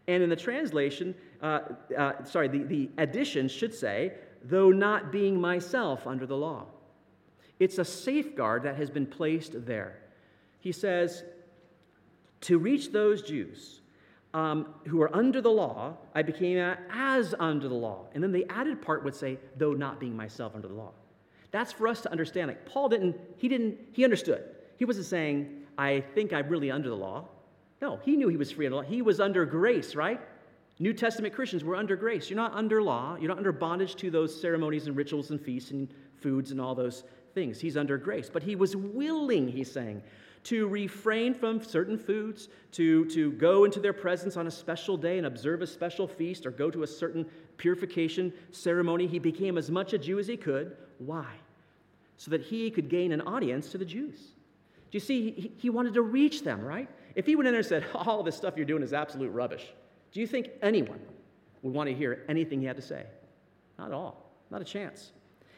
[0.07, 1.61] And in the translation, uh,
[1.97, 6.65] uh, sorry, the, the addition should say, though not being myself under the law.
[7.59, 10.01] It's a safeguard that has been placed there.
[10.59, 11.23] He says,
[12.41, 13.81] to reach those Jews
[14.33, 16.57] um, who are under the law, I became
[16.91, 18.05] as under the law.
[18.13, 20.91] And then the added part would say, though not being myself under the law.
[21.51, 22.49] That's for us to understand.
[22.49, 24.43] Like Paul didn't, he didn't, he understood.
[24.77, 27.25] He wasn't saying, I think I'm really under the law.
[27.81, 28.81] No, he knew he was free under law.
[28.81, 30.19] He was under grace, right?
[30.79, 32.29] New Testament Christians were under grace.
[32.29, 33.15] You're not under law.
[33.19, 35.87] You're not under bondage to those ceremonies and rituals and feasts and
[36.21, 37.59] foods and all those things.
[37.59, 38.29] He's under grace.
[38.31, 40.01] But he was willing, he's saying,
[40.43, 45.17] to refrain from certain foods, to, to go into their presence on a special day
[45.17, 47.25] and observe a special feast or go to a certain
[47.57, 49.07] purification ceremony.
[49.07, 50.75] He became as much a Jew as he could.
[50.99, 51.27] Why?
[52.17, 54.34] So that he could gain an audience to the Jews.
[54.95, 55.31] Do you see?
[55.31, 56.87] He, he wanted to reach them, right?
[57.15, 59.65] If he went in there and said, All this stuff you're doing is absolute rubbish,
[60.13, 61.01] do you think anyone
[61.63, 63.05] would want to hear anything he had to say?
[63.77, 64.31] Not at all.
[64.49, 65.11] Not a chance.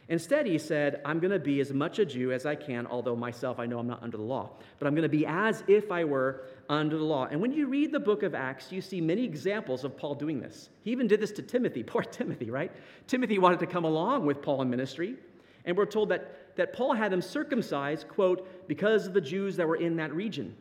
[0.10, 3.16] Instead, he said, I'm going to be as much a Jew as I can, although
[3.16, 4.50] myself I know I'm not under the law.
[4.80, 7.28] But I'm going to be as if I were under the law.
[7.30, 10.40] And when you read the book of Acts, you see many examples of Paul doing
[10.40, 10.70] this.
[10.82, 11.84] He even did this to Timothy.
[11.94, 12.72] Poor Timothy, right?
[13.06, 15.16] Timothy wanted to come along with Paul in ministry.
[15.64, 19.68] And we're told that, that Paul had him circumcised, quote, because of the Jews that
[19.68, 20.56] were in that region.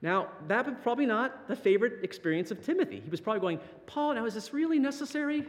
[0.00, 3.00] Now, that was probably not the favorite experience of Timothy.
[3.00, 5.44] He was probably going, Paul, now is this really necessary?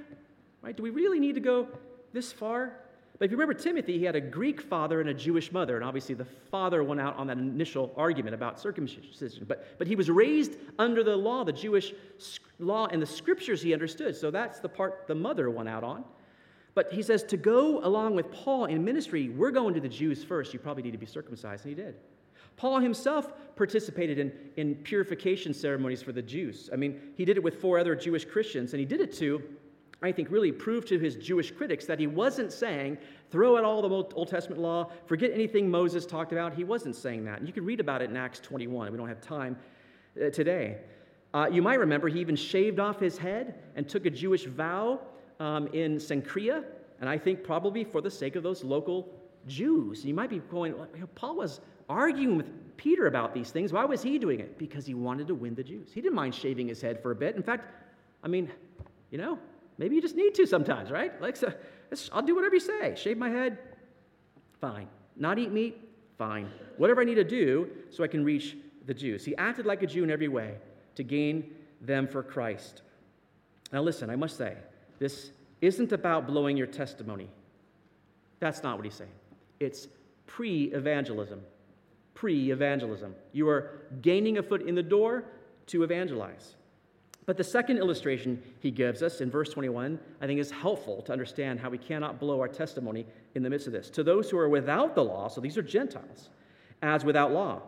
[0.61, 0.75] Right?
[0.75, 1.67] Do we really need to go
[2.13, 2.73] this far?
[3.19, 5.83] But if you remember Timothy, he had a Greek father and a Jewish mother, and
[5.83, 9.45] obviously the father went out on that initial argument about circumcision.
[9.45, 11.93] But, but he was raised under the law, the Jewish
[12.59, 14.15] law, and the scriptures he understood.
[14.15, 16.05] So that's the part the mother went out on.
[16.75, 20.23] But he says, to go along with Paul in ministry, we're going to the Jews
[20.23, 20.53] first.
[20.53, 21.65] You probably need to be circumcised.
[21.65, 21.95] And he did.
[22.58, 26.69] Paul himself participated in, in purification ceremonies for the Jews.
[26.71, 29.41] I mean, he did it with four other Jewish Christians, and he did it to
[30.01, 32.97] I think, really prove to his Jewish critics that he wasn't saying,
[33.32, 36.53] throw out all the Old Testament law, forget anything Moses talked about.
[36.53, 37.39] He wasn't saying that.
[37.39, 38.91] And you can read about it in Acts 21.
[38.91, 39.58] We don't have time
[40.15, 40.77] uh, today.
[41.34, 45.01] Uh, you might remember he even shaved off his head and took a Jewish vow
[45.39, 46.63] um, in Cenchrea,
[46.99, 49.08] and I think probably for the sake of those local
[49.47, 50.04] Jews.
[50.04, 50.75] You might be going,
[51.15, 53.71] Paul was arguing with Peter about these things.
[53.71, 54.58] Why was he doing it?
[54.58, 55.91] Because he wanted to win the Jews.
[55.93, 57.36] He didn't mind shaving his head for a bit.
[57.36, 57.73] In fact,
[58.23, 58.52] I mean,
[59.12, 59.39] you know,
[59.80, 61.19] Maybe you just need to sometimes, right?
[61.21, 61.52] Like, so,
[62.12, 62.93] I'll do whatever you say.
[62.95, 63.58] Shave my head,
[64.60, 64.88] fine.
[65.15, 66.52] Not eat meat, fine.
[66.78, 69.23] Whatever I need to do so I can reach the Jews.
[69.23, 70.56] He acted like a Jew in every way
[70.95, 72.82] to gain them for Christ.
[73.71, 74.58] Now, listen, I must say,
[74.99, 75.31] this
[75.62, 77.29] isn't about blowing your testimony.
[78.39, 79.12] That's not what he's saying.
[79.59, 79.88] It's
[80.27, 81.41] pre evangelism.
[82.13, 83.15] Pre evangelism.
[83.31, 85.25] You are gaining a foot in the door
[85.67, 86.55] to evangelize.
[87.25, 91.12] But the second illustration he gives us in verse 21, I think, is helpful to
[91.12, 93.89] understand how we cannot blow our testimony in the midst of this.
[93.91, 96.29] To those who are without the law, so these are Gentiles,
[96.81, 97.62] as without law,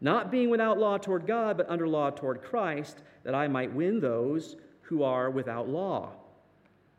[0.00, 3.98] not being without law toward God, but under law toward Christ, that I might win
[3.98, 6.12] those who are without law.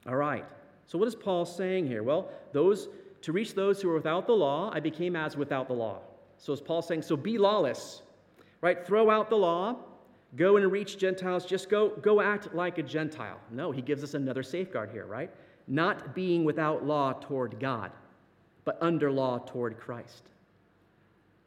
[0.09, 0.43] All right.
[0.87, 2.03] So what is Paul saying here?
[2.03, 2.89] Well, those
[3.21, 5.99] to reach those who are without the law, I became as without the law.
[6.37, 8.01] So is Paul saying, so be lawless,
[8.61, 8.85] right?
[8.85, 9.77] Throw out the law
[10.35, 13.39] go and reach Gentiles, just go, go act like a Gentile.
[13.51, 15.31] No, he gives us another safeguard here, right?
[15.67, 17.91] Not being without law toward God,
[18.65, 20.23] but under law toward Christ.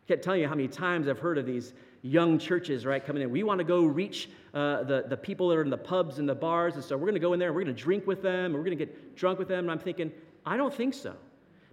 [0.05, 3.23] I can't tell you how many times I've heard of these young churches, right, coming
[3.23, 3.31] in.
[3.31, 6.29] We want to go reach uh, the, the people that are in the pubs and
[6.29, 8.07] the bars, and so we're going to go in there and we're going to drink
[8.07, 9.61] with them, and we're going to get drunk with them.
[9.61, 10.13] And I'm thinking,
[10.45, 11.15] I don't think so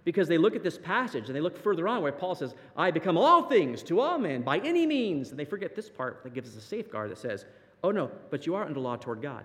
[0.04, 2.90] because they look at this passage and they look further on where Paul says, I
[2.90, 5.30] become all things to all men by any means.
[5.30, 7.44] And they forget this part that gives us a safeguard that says,
[7.82, 9.44] oh no, but you are under law toward God.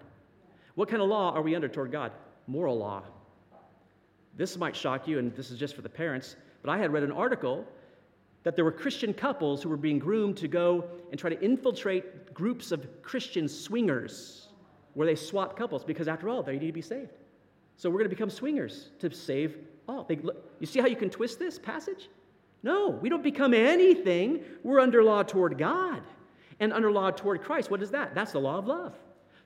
[0.76, 2.12] What kind of law are we under toward God?
[2.48, 3.04] Moral law.
[4.38, 7.04] This might shock you, and this is just for the parents, but I had read
[7.04, 7.66] an article
[8.46, 12.32] that there were Christian couples who were being groomed to go and try to infiltrate
[12.32, 14.50] groups of Christian swingers
[14.94, 17.12] where they swap couples because, after all, they need to be saved.
[17.76, 19.58] So we're going to become swingers to save
[19.90, 20.04] all.
[20.04, 22.08] They, look, you see how you can twist this passage?
[22.62, 24.42] No, we don't become anything.
[24.64, 26.04] We're under law toward God
[26.60, 27.72] and under law toward Christ.
[27.72, 28.14] What is that?
[28.14, 28.94] That's the law of love.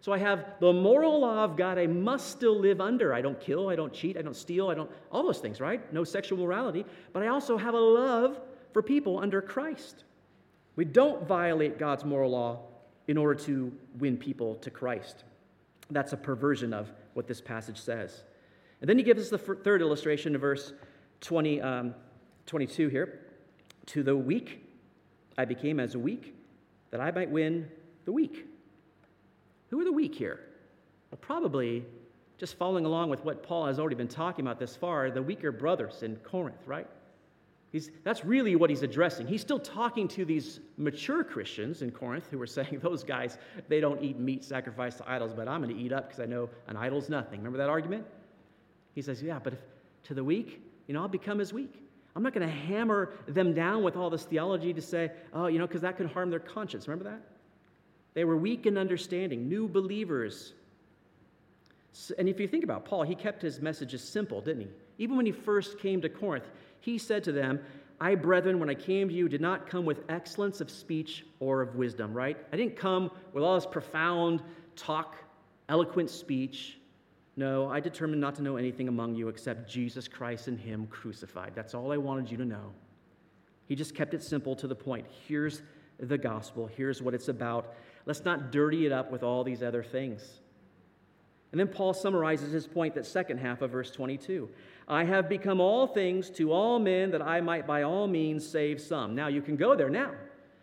[0.01, 3.13] So I have the moral law of God I must still live under.
[3.13, 5.91] I don't kill, I don't cheat, I don't steal, I don't, all those things, right?
[5.93, 6.85] No sexual morality.
[7.13, 8.39] But I also have a love
[8.73, 10.03] for people under Christ.
[10.75, 12.59] We don't violate God's moral law
[13.07, 15.23] in order to win people to Christ.
[15.89, 18.23] That's a perversion of what this passage says.
[18.81, 20.73] And then he gives us the third illustration in verse
[21.21, 21.95] 20, um,
[22.45, 23.19] 22 here.
[23.87, 24.63] To the weak,
[25.37, 26.35] I became as weak
[26.91, 27.67] that I might win
[28.05, 28.45] the weak.
[29.69, 30.39] Who are the weak here?
[31.11, 31.83] Well, probably
[32.37, 35.51] just following along with what Paul has already been talking about this far, the weaker
[35.51, 36.87] brothers in Corinth, right?
[37.71, 39.27] He's, that's really what he's addressing.
[39.27, 43.79] He's still talking to these mature Christians in Corinth who are saying, those guys, they
[43.79, 46.49] don't eat meat sacrificed to idols, but I'm going to eat up because I know
[46.67, 47.39] an idol's nothing.
[47.39, 48.05] Remember that argument?
[48.95, 49.59] He says, yeah, but if,
[50.05, 51.73] to the weak, you know, I'll become as weak.
[52.15, 55.59] I'm not going to hammer them down with all this theology to say, oh, you
[55.59, 56.87] know, because that could harm their conscience.
[56.87, 57.21] Remember that?
[58.15, 60.53] They were weak in understanding, new believers.
[62.17, 64.67] And if you think about Paul, he kept his messages simple, didn't he?
[64.97, 66.49] Even when he first came to Corinth,
[66.81, 67.59] he said to them,
[68.01, 71.61] I, brethren, when I came to you, did not come with excellence of speech or
[71.61, 72.37] of wisdom, right?
[72.53, 74.41] I didn't come with all this profound
[74.75, 75.17] talk,
[75.67, 76.77] eloquent speech.
[77.35, 81.51] No, I determined not to know anything among you except Jesus Christ and Him crucified.
[81.55, 82.71] That's all I wanted you to know.
[83.65, 85.05] He just kept it simple to the point.
[85.27, 85.61] Here's
[85.99, 87.75] the gospel, here's what it's about.
[88.05, 90.39] Let's not dirty it up with all these other things.
[91.51, 94.49] And then Paul summarizes his point, that second half of verse 22.
[94.89, 98.81] I have become all things to all men that I might by all means save
[98.81, 99.13] some.
[99.13, 100.13] Now you can go there now,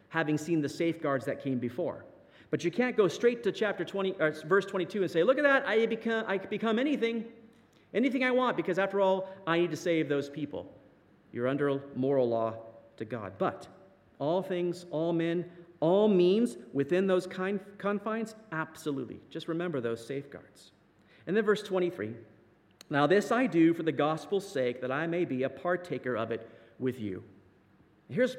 [0.09, 2.05] having seen the safeguards that came before.
[2.51, 5.45] But you can't go straight to chapter 20, or verse 22 and say, Look at
[5.45, 7.25] that, I become, I become anything,
[7.95, 10.73] anything I want, because after all, I need to save those people.
[11.33, 12.55] You're under moral law
[12.97, 13.35] to God.
[13.39, 13.69] But
[14.19, 15.45] all things, all men,
[15.81, 19.21] all means within those confines, absolutely.
[19.31, 20.73] Just remember those safeguards.
[21.27, 22.15] And then verse 23
[22.89, 26.31] now, this I do for the gospel's sake, that I may be a partaker of
[26.31, 27.25] it with you.
[28.09, 28.37] Here's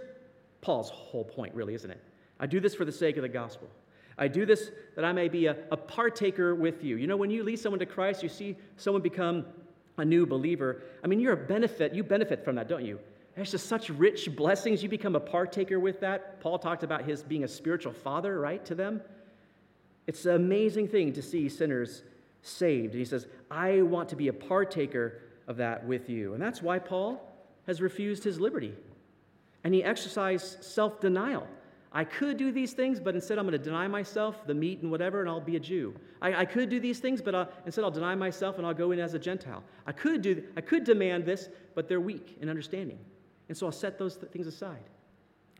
[0.61, 2.01] Paul's whole point, really, isn't it?
[2.39, 3.67] I do this for the sake of the gospel.
[4.17, 6.95] I do this that I may be a, a partaker with you.
[6.95, 9.45] You know, when you lead someone to Christ, you see someone become
[9.97, 10.83] a new believer.
[11.03, 12.99] I mean, you're a benefit, you benefit from that, don't you?
[13.35, 14.81] There's just such rich blessings.
[14.81, 16.39] You become a partaker with that.
[16.39, 19.01] Paul talked about his being a spiritual father, right, to them.
[20.07, 22.01] It's an amazing thing to see sinners
[22.41, 22.93] saved.
[22.93, 26.33] And he says, I want to be a partaker of that with you.
[26.33, 27.21] And that's why Paul
[27.65, 28.73] has refused his liberty.
[29.63, 31.47] And he exercised self denial.
[31.91, 34.91] I could do these things, but instead I'm going to deny myself the meat and
[34.91, 35.95] whatever, and I'll be a Jew.
[36.21, 38.91] I, I could do these things, but I'll, instead I'll deny myself and I'll go
[38.91, 39.63] in as a Gentile.
[39.85, 42.99] I could, do, I could demand this, but they're weak in understanding.
[43.47, 44.83] And so I'll set those th- things aside.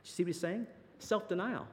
[0.04, 0.68] You see what he's saying?
[1.00, 1.66] Self denial.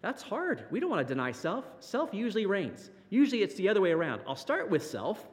[0.00, 0.64] That's hard.
[0.70, 1.64] We don't want to deny self.
[1.80, 2.90] Self usually reigns.
[3.10, 4.22] Usually it's the other way around.
[4.26, 5.26] I'll start with self,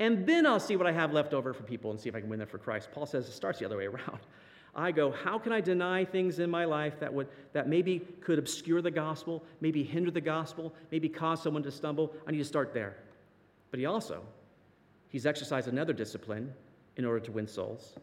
[0.00, 2.20] and then I'll see what I have left over for people and see if I
[2.20, 2.90] can win them for Christ.
[2.92, 4.18] Paul says it starts the other way around.
[4.74, 8.38] I go, how can I deny things in my life that would that maybe could
[8.38, 12.12] obscure the gospel, maybe hinder the gospel, maybe cause someone to stumble?
[12.26, 12.96] I need to start there.
[13.70, 14.22] But he also,
[15.08, 16.52] he's exercised another discipline
[16.96, 17.94] in order to win souls,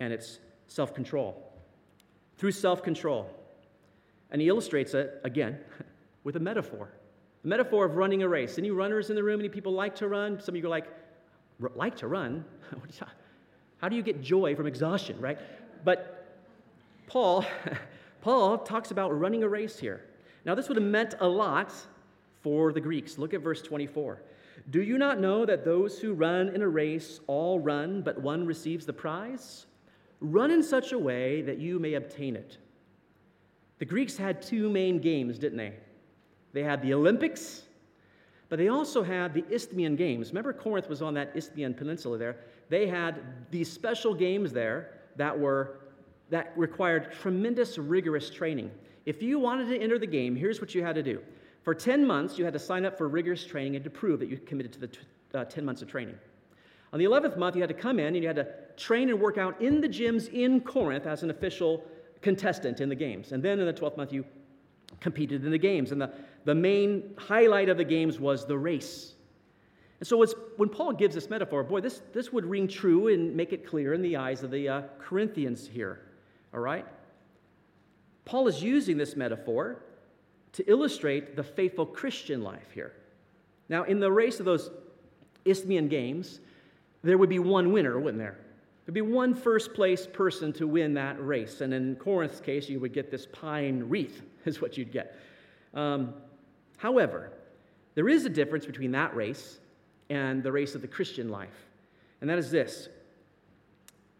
[0.00, 1.52] and it's self-control.
[2.36, 3.30] Through self-control.
[4.30, 5.58] And he illustrates it again
[6.24, 6.90] with a metaphor.
[7.44, 8.58] Metaphor of running a race.
[8.58, 9.38] Any runners in the room?
[9.38, 10.40] Any people like to run?
[10.40, 10.86] Some of you are like,
[11.74, 12.44] like to run?
[13.78, 15.38] How do you get joy from exhaustion, right?
[15.84, 16.26] But
[17.06, 17.44] Paul,
[18.22, 20.02] Paul talks about running a race here.
[20.46, 21.72] Now, this would have meant a lot
[22.42, 23.18] for the Greeks.
[23.18, 24.22] Look at verse 24.
[24.70, 28.46] Do you not know that those who run in a race all run, but one
[28.46, 29.66] receives the prize?
[30.20, 32.56] Run in such a way that you may obtain it.
[33.78, 35.74] The Greeks had two main games, didn't they?
[36.54, 37.64] They had the Olympics,
[38.48, 40.28] but they also had the Isthmian Games.
[40.28, 42.36] Remember, Corinth was on that Isthmian peninsula there.
[42.70, 45.80] They had these special games there that were
[46.30, 48.70] that required tremendous rigorous training.
[49.04, 51.20] If you wanted to enter the game, here's what you had to do.
[51.62, 54.28] For 10 months, you had to sign up for rigorous training and to prove that
[54.28, 54.98] you committed to the t-
[55.34, 56.16] uh, 10 months of training.
[56.92, 59.20] On the 11th month, you had to come in and you had to train and
[59.20, 61.84] work out in the gyms in Corinth as an official
[62.22, 63.32] contestant in the games.
[63.32, 64.24] And then in the 12th month, you
[65.00, 65.92] competed in the games.
[65.92, 66.10] And the,
[66.44, 69.14] the main highlight of the games was the race.
[70.00, 70.24] And so
[70.56, 73.94] when Paul gives this metaphor, boy, this, this would ring true and make it clear
[73.94, 76.00] in the eyes of the uh, Corinthians here.
[76.52, 76.84] All right?
[78.24, 79.82] Paul is using this metaphor
[80.52, 82.92] to illustrate the faithful Christian life here.
[83.68, 84.70] Now, in the race of those
[85.44, 86.40] Isthmian Games,
[87.02, 88.38] there would be one winner, wouldn't there?
[88.84, 91.60] There'd be one first place person to win that race.
[91.60, 95.18] And in Corinth's case, you would get this pine wreath, is what you'd get.
[95.72, 96.14] Um,
[96.84, 97.32] however,
[97.94, 99.58] there is a difference between that race
[100.10, 101.66] and the race of the Christian life.
[102.20, 102.88] And that is this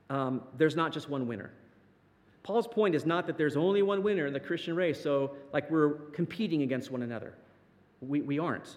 [0.08, 1.50] um, there's not just one winner.
[2.42, 5.70] Paul's point is not that there's only one winner in the Christian race, so like
[5.70, 7.34] we're competing against one another.
[8.00, 8.76] We, we aren't.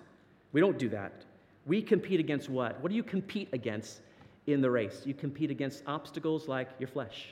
[0.52, 1.26] We don't do that.
[1.66, 2.82] We compete against what?
[2.82, 4.02] What do you compete against
[4.48, 5.02] in the race?
[5.06, 7.28] You compete against obstacles like your flesh.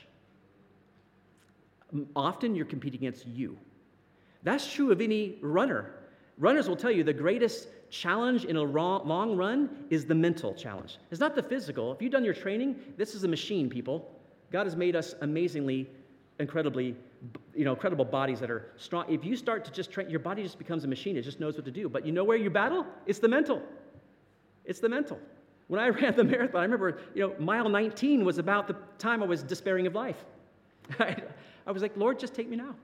[2.14, 3.58] Often you're competing against you.
[4.42, 5.90] That's true of any runner.
[6.38, 10.98] Runners will tell you the greatest challenge in a long run is the mental challenge.
[11.10, 11.92] It's not the physical.
[11.92, 14.10] If you've done your training, this is a machine, people.
[14.52, 15.88] God has made us amazingly,
[16.38, 16.94] incredibly,
[17.54, 19.06] you know, incredible bodies that are strong.
[19.08, 21.16] If you start to just train, your body just becomes a machine.
[21.16, 21.88] It just knows what to do.
[21.88, 22.86] But you know where you battle?
[23.06, 23.62] It's the mental.
[24.64, 25.18] It's the mental.
[25.68, 29.22] When I ran the marathon, I remember, you know, mile 19 was about the time
[29.22, 30.24] I was despairing of life.
[30.98, 32.74] I was like, Lord, just take me now.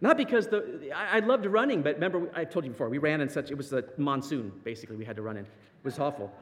[0.00, 3.20] Not because the, I, I loved running, but remember, I told you before, we ran
[3.20, 5.44] in such, it was the monsoon, basically, we had to run in.
[5.44, 6.32] It was awful.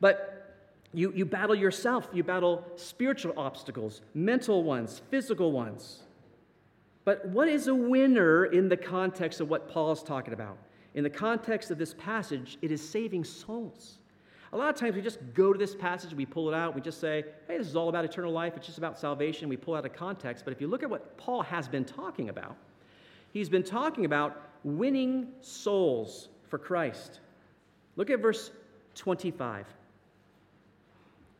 [0.00, 0.36] But
[0.92, 6.02] you, you battle yourself, you battle spiritual obstacles, mental ones, physical ones.
[7.04, 10.58] But what is a winner in the context of what Paul's talking about?
[10.94, 13.98] In the context of this passage, it is saving souls.
[14.56, 16.80] A lot of times we just go to this passage, we pull it out, we
[16.80, 19.74] just say, hey, this is all about eternal life, it's just about salvation, we pull
[19.74, 20.46] out of context.
[20.46, 22.56] But if you look at what Paul has been talking about,
[23.34, 27.20] he's been talking about winning souls for Christ.
[27.96, 28.50] Look at verse
[28.94, 29.66] 25.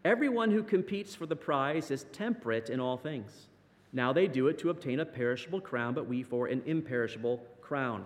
[0.05, 3.47] Everyone who competes for the prize is temperate in all things.
[3.95, 8.05] Now they do it to obtain a perishable crown, but we for an imperishable crown.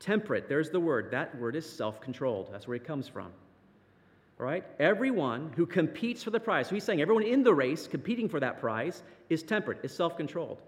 [0.00, 1.10] Temperate, there's the word.
[1.10, 2.48] That word is self controlled.
[2.50, 3.30] That's where it comes from.
[4.36, 4.64] Right?
[4.80, 8.40] Everyone who competes for the prize, so he's saying everyone in the race competing for
[8.40, 10.60] that prize is temperate, is self controlled.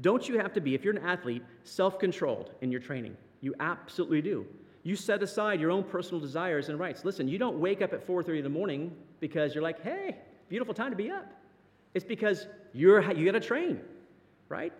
[0.00, 3.16] Don't you have to be, if you're an athlete, self controlled in your training?
[3.40, 4.46] You absolutely do.
[4.84, 7.04] You set aside your own personal desires and rights.
[7.04, 10.16] Listen, you don't wake up at 4:30 in the morning because you're like, "Hey,
[10.48, 11.26] beautiful time to be up."
[11.94, 13.80] It's because you're you got to train,
[14.48, 14.72] right?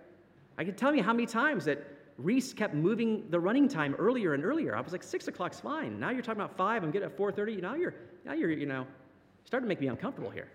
[0.59, 1.83] I can tell you how many times that
[2.19, 4.77] Reese kept moving the running time earlier and earlier.
[4.77, 5.99] I was like, six o'clock's fine.
[5.99, 6.85] Now you're talking about five.
[6.85, 7.61] I'm getting at 4:30.
[7.61, 7.95] Now you're
[8.25, 8.87] now you're you know
[9.45, 10.49] starting to make me uncomfortable here.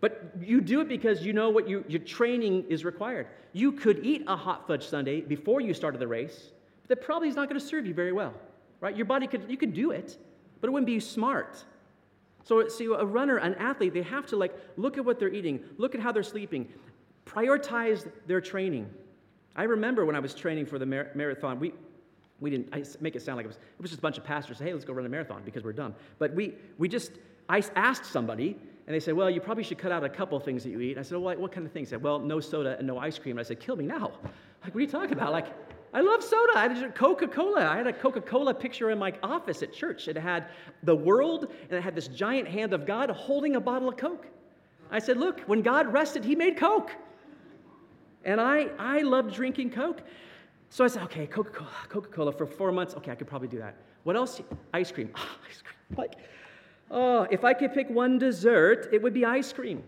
[0.00, 3.26] But you do it because you know what you, your training is required.
[3.52, 7.28] You could eat a hot fudge sundae before you started the race, but that probably
[7.28, 8.34] is not going to serve you very well,
[8.80, 8.94] right?
[8.94, 10.16] Your body could you could do it,
[10.60, 11.64] but it wouldn't be smart.
[12.44, 15.60] So, see, a runner, an athlete, they have to like look at what they're eating,
[15.76, 16.68] look at how they're sleeping,
[17.26, 18.88] prioritize their training.
[19.58, 21.74] I remember when I was training for the mar- marathon, we,
[22.38, 24.24] we didn't I make it sound like it was, it was just a bunch of
[24.24, 25.96] pastors say, hey, let's go run a marathon because we're dumb.
[26.20, 27.10] But we, we just,
[27.48, 28.56] I asked somebody,
[28.86, 30.92] and they said, well, you probably should cut out a couple things that you eat.
[30.92, 31.90] And I said, well, what kind of things?
[31.90, 33.36] They said, well, no soda and no ice cream.
[33.36, 34.12] And I said, kill me now.
[34.62, 35.32] Like, what are you talking about?
[35.32, 35.48] Like,
[35.92, 36.52] I love soda.
[36.54, 37.66] I had Coca Cola.
[37.66, 40.06] I had a Coca Cola picture in my office at church.
[40.06, 40.46] It had
[40.84, 44.26] the world, and it had this giant hand of God holding a bottle of Coke.
[44.90, 46.92] I said, Look, when God rested, He made Coke.
[48.24, 50.02] And I, I loved drinking Coke.
[50.70, 52.94] So I said, okay, Coca Cola, Coca Cola for four months.
[52.94, 53.76] Okay, I could probably do that.
[54.04, 54.40] What else?
[54.74, 55.10] Ice cream.
[55.16, 55.98] Oh, ice cream.
[55.98, 56.14] Like,
[56.90, 59.82] oh, if I could pick one dessert, it would be ice cream.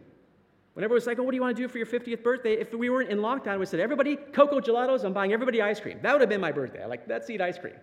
[0.75, 2.55] Whenever it was like, oh, what do you want to do for your 50th birthday?
[2.55, 5.99] If we weren't in lockdown, we said, everybody, Cocoa Gelatos, I'm buying everybody ice cream.
[6.03, 6.87] That would have been my birthday.
[6.87, 7.75] Like, let's eat ice cream.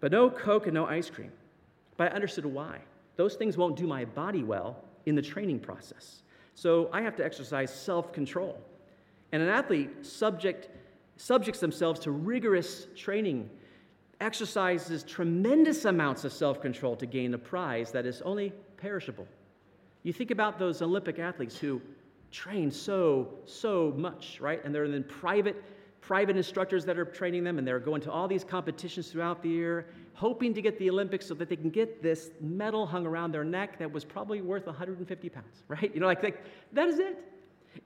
[0.00, 1.30] But no Coke and no ice cream.
[1.96, 2.80] But I understood why.
[3.16, 6.22] Those things won't do my body well in the training process.
[6.54, 8.60] So I have to exercise self control.
[9.34, 10.68] And an athlete subject,
[11.16, 13.50] subjects themselves to rigorous training,
[14.20, 19.26] exercises tremendous amounts of self control to gain a prize that is only perishable.
[20.04, 21.82] You think about those Olympic athletes who
[22.30, 24.64] train so, so much, right?
[24.64, 25.64] And they're in private,
[26.00, 29.48] private instructors that are training them, and they're going to all these competitions throughout the
[29.48, 33.32] year, hoping to get the Olympics so that they can get this medal hung around
[33.32, 35.92] their neck that was probably worth 150 pounds, right?
[35.92, 37.18] You know, like, like that is it.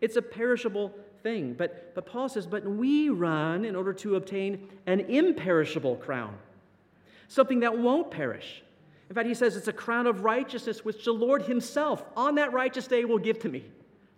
[0.03, 0.92] It's a perishable
[1.23, 1.55] thing.
[1.55, 6.37] But, but Paul says, but we run in order to obtain an imperishable crown,
[7.29, 8.62] something that won't perish.
[9.09, 12.53] In fact, he says it's a crown of righteousness which the Lord Himself on that
[12.53, 13.64] righteous day will give to me.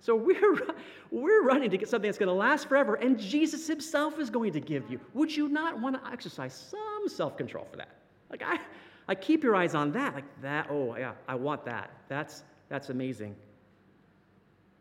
[0.00, 0.58] So we're,
[1.10, 4.52] we're running to get something that's going to last forever, and Jesus Himself is going
[4.52, 5.00] to give you.
[5.14, 7.90] Would you not want to exercise some self control for that.
[8.30, 8.58] Like, I,
[9.08, 10.14] I keep your eyes on that.
[10.14, 11.90] Like, that, oh, yeah, I want that.
[12.08, 13.34] That's, that's amazing.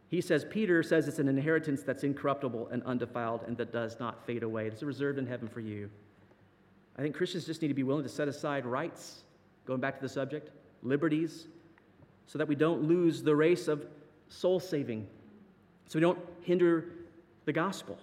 [0.10, 4.26] He says, Peter says it's an inheritance that's incorruptible and undefiled and that does not
[4.26, 4.66] fade away.
[4.66, 5.90] It's reserved in heaven for you.
[6.98, 9.24] I think Christians just need to be willing to set aside rights,
[9.66, 10.50] going back to the subject,
[10.82, 11.48] liberties,
[12.26, 13.86] so that we don't lose the race of
[14.30, 15.08] soul saving,
[15.88, 16.86] so we don't hinder
[17.46, 17.98] the gospel.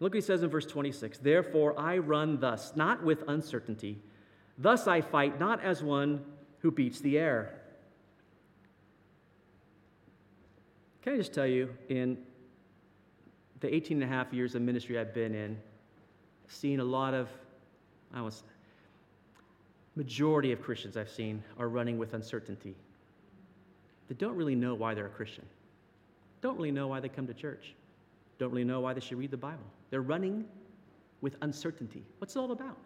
[0.00, 3.98] Look what he says in verse 26 Therefore I run thus, not with uncertainty.
[4.56, 6.24] Thus I fight, not as one
[6.60, 7.60] who beats the air.
[11.08, 12.18] Can I just tell you, in
[13.60, 15.56] the 18 and a half years of ministry I've been in,
[16.44, 17.30] I've seen a lot of,
[18.12, 18.42] I was,
[19.96, 22.74] majority of Christians I've seen are running with uncertainty.
[24.08, 25.46] They don't really know why they're a Christian,
[26.42, 27.72] don't really know why they come to church,
[28.38, 29.64] don't really know why they should read the Bible.
[29.88, 30.44] They're running
[31.22, 32.04] with uncertainty.
[32.18, 32.76] What's it all about?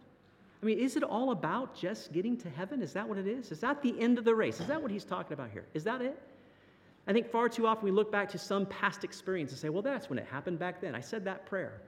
[0.63, 2.83] I mean, is it all about just getting to heaven?
[2.83, 3.51] Is that what it is?
[3.51, 4.61] Is that the end of the race?
[4.61, 5.65] Is that what he's talking about here?
[5.75, 6.23] Is that it?
[7.07, 9.83] I think far too often we look back to some past experience and say, well,
[9.83, 10.95] that's when it happened back then.
[10.95, 11.83] I said that prayer.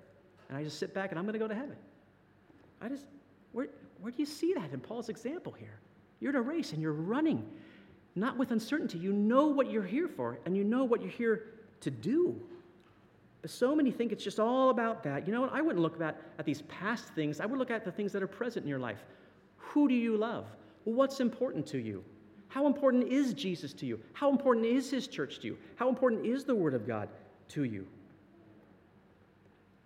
[0.49, 1.77] And I just sit back and I'm going to go to heaven.
[2.81, 3.07] I just,
[3.53, 3.69] where,
[4.01, 5.79] where do you see that in Paul's example here?
[6.21, 7.47] You're in a race and you're running,
[8.17, 8.99] not with uncertainty.
[8.99, 11.47] You know what you're here for and you know what you're here
[11.81, 12.41] to do.
[13.41, 15.27] But so many think it's just all about that.
[15.27, 15.53] You know what?
[15.53, 17.41] I wouldn't look at, at these past things.
[17.41, 19.05] I would look at the things that are present in your life.
[19.59, 20.47] Who do you love?
[20.85, 22.03] What's important to you?
[22.55, 23.99] How important is Jesus to you?
[24.13, 25.59] How important is his church to you?
[25.75, 27.09] How important is the Word of God
[27.49, 27.85] to you?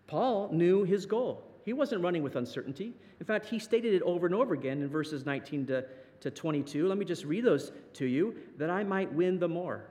[0.07, 1.43] Paul knew his goal.
[1.65, 2.93] He wasn't running with uncertainty.
[3.21, 5.87] In fact, he stated it over and over again in verses 19 to,
[6.21, 6.87] to 22.
[6.87, 9.87] Let me just read those to you that I might win the more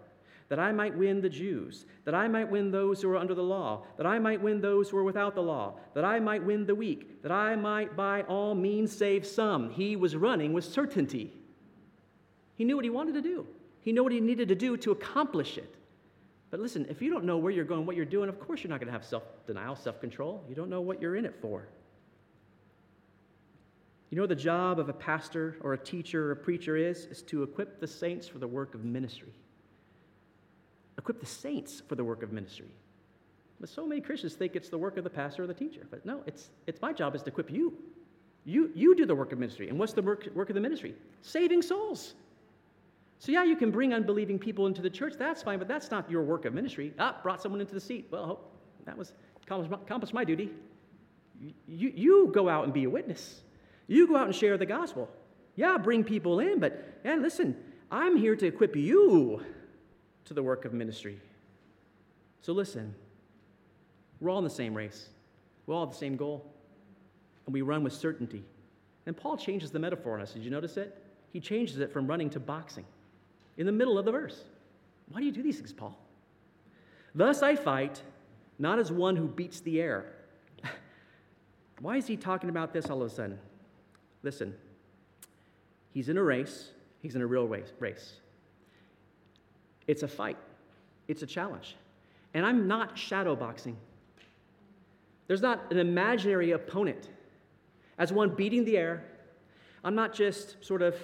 [0.50, 3.44] that I might win the Jews, that I might win those who are under the
[3.44, 6.66] law, that I might win those who are without the law, that I might win
[6.66, 9.72] the weak, that I might by all means save some.
[9.72, 11.34] He was running with certainty.
[12.58, 13.47] He knew what he wanted to do,
[13.82, 15.74] he knew what he needed to do to accomplish it.
[16.49, 18.70] But listen, if you don't know where you're going, what you're doing, of course you're
[18.70, 20.43] not going to have self denial, self control.
[20.49, 21.68] You don't know what you're in it for.
[24.10, 27.05] You know the job of a pastor or a teacher or a preacher is?
[27.05, 29.34] Is to equip the saints for the work of ministry
[30.97, 32.68] equip the saints for the work of ministry.
[33.60, 35.88] But so many Christians think it's the work of the pastor or the teacher.
[35.89, 37.74] But no, it's, it's my job is to equip you.
[38.45, 39.70] You, you do the work of ministry.
[39.70, 40.95] And what's the work, work of the ministry?
[41.22, 42.14] Saving souls.
[43.20, 45.13] So, yeah, you can bring unbelieving people into the church.
[45.18, 46.93] That's fine, but that's not your work of ministry.
[46.99, 48.07] Ah, brought someone into the seat.
[48.11, 48.41] Well,
[48.86, 49.13] that was
[49.49, 50.51] accomplished my duty.
[51.68, 53.41] You, you go out and be a witness.
[53.88, 55.09] You go out and share the gospel.
[55.55, 57.55] Yeah, bring people in, but and listen,
[57.89, 59.41] I'm here to equip you
[60.26, 61.20] to the work of ministry.
[62.41, 62.93] So listen,
[64.20, 65.09] we're all in the same race,
[65.65, 66.45] we all have the same goal,
[67.45, 68.43] and we run with certainty.
[69.05, 70.34] And Paul changes the metaphor on us.
[70.34, 71.01] Did you notice it?
[71.32, 72.86] He changes it from running to boxing
[73.58, 74.43] in the middle of the verse.
[75.10, 75.97] Why do you do these things, Paul?
[77.16, 78.01] Thus I fight,
[78.60, 80.05] not as one who beats the air.
[81.80, 83.39] Why is he talking about this all of a sudden?
[84.24, 84.53] Listen,
[85.91, 88.14] he's in a race, he's in a real race.
[89.88, 90.38] It's a fight,
[91.08, 91.76] it's a challenge.
[92.34, 93.76] And I'm not shadowboxing.
[95.28, 97.10] There's not an imaginary opponent.
[97.97, 99.03] As one beating the air,
[99.84, 100.95] I'm not just sort of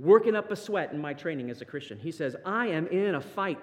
[0.00, 1.98] working up a sweat in my training as a Christian.
[1.98, 3.58] He says, I am in a fight,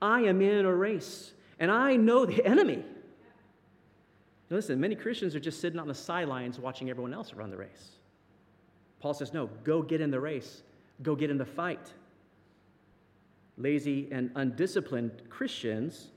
[0.00, 2.84] I am in a race, and I know the enemy.
[4.48, 7.56] Now listen, many Christians are just sitting on the sidelines watching everyone else run the
[7.56, 7.90] race.
[9.00, 10.62] Paul says, No, go get in the race,
[11.02, 11.92] go get in the fight.
[13.58, 16.08] Lazy and undisciplined Christians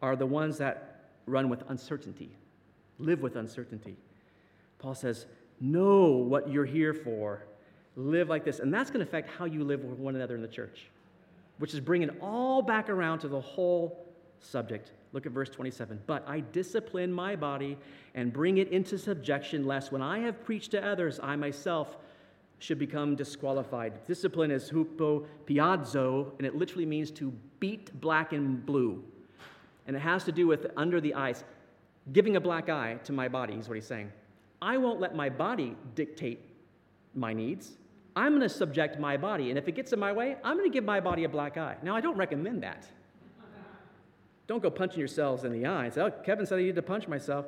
[0.00, 2.30] are the ones that run with uncertainty,
[2.98, 3.96] live with uncertainty.
[4.78, 5.26] Paul says,
[5.60, 7.44] Know what you're here for.
[7.96, 8.58] Live like this.
[8.58, 10.86] And that's going to affect how you live with one another in the church,
[11.58, 14.06] which is bringing all back around to the whole
[14.40, 14.92] subject.
[15.12, 16.00] Look at verse 27.
[16.06, 17.78] But I discipline my body
[18.14, 21.96] and bring it into subjection, lest when I have preached to others, I myself
[22.58, 24.04] should become disqualified.
[24.06, 29.02] Discipline is hupo piazzo, and it literally means to beat black and blue.
[29.86, 31.44] And it has to do with under the eyes.
[32.12, 34.12] Giving a black eye to my body is what he's saying.
[34.60, 36.40] I won't let my body dictate
[37.14, 37.72] my needs.
[38.16, 39.50] I'm going to subject my body.
[39.50, 41.58] And if it gets in my way, I'm going to give my body a black
[41.58, 41.76] eye.
[41.82, 42.86] Now, I don't recommend that.
[44.46, 47.08] Don't go punching yourselves in the eye say, oh, Kevin said I need to punch
[47.08, 47.46] myself.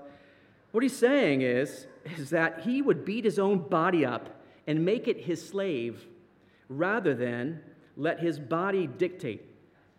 [0.73, 5.09] What he's saying is, is that he would beat his own body up and make
[5.09, 6.07] it his slave
[6.69, 7.61] rather than
[7.97, 9.45] let his body dictate.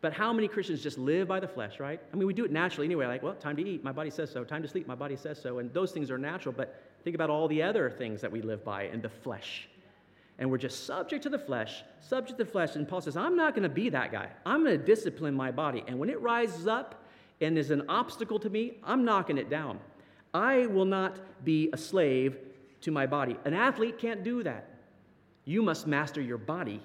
[0.02, 2.00] But how many Christians just live by the flesh, right?
[2.14, 4.30] I mean, we do it naturally anyway, like, well, time to eat, my body says
[4.30, 4.44] so.
[4.44, 5.60] Time to sleep, my body says so.
[5.60, 8.64] And those things are natural, but think about all the other things that we live
[8.64, 9.69] by in the flesh.
[10.40, 12.76] And we're just subject to the flesh, subject to the flesh.
[12.76, 14.30] And Paul says, I'm not going to be that guy.
[14.46, 15.84] I'm going to discipline my body.
[15.88, 17.04] And when it rises up
[17.42, 19.80] and is an obstacle to me, I'm knocking it down.
[20.34, 22.38] I will not be a slave
[22.82, 23.38] to my body.
[23.46, 24.70] An athlete can't do that.
[25.46, 26.82] You must master your body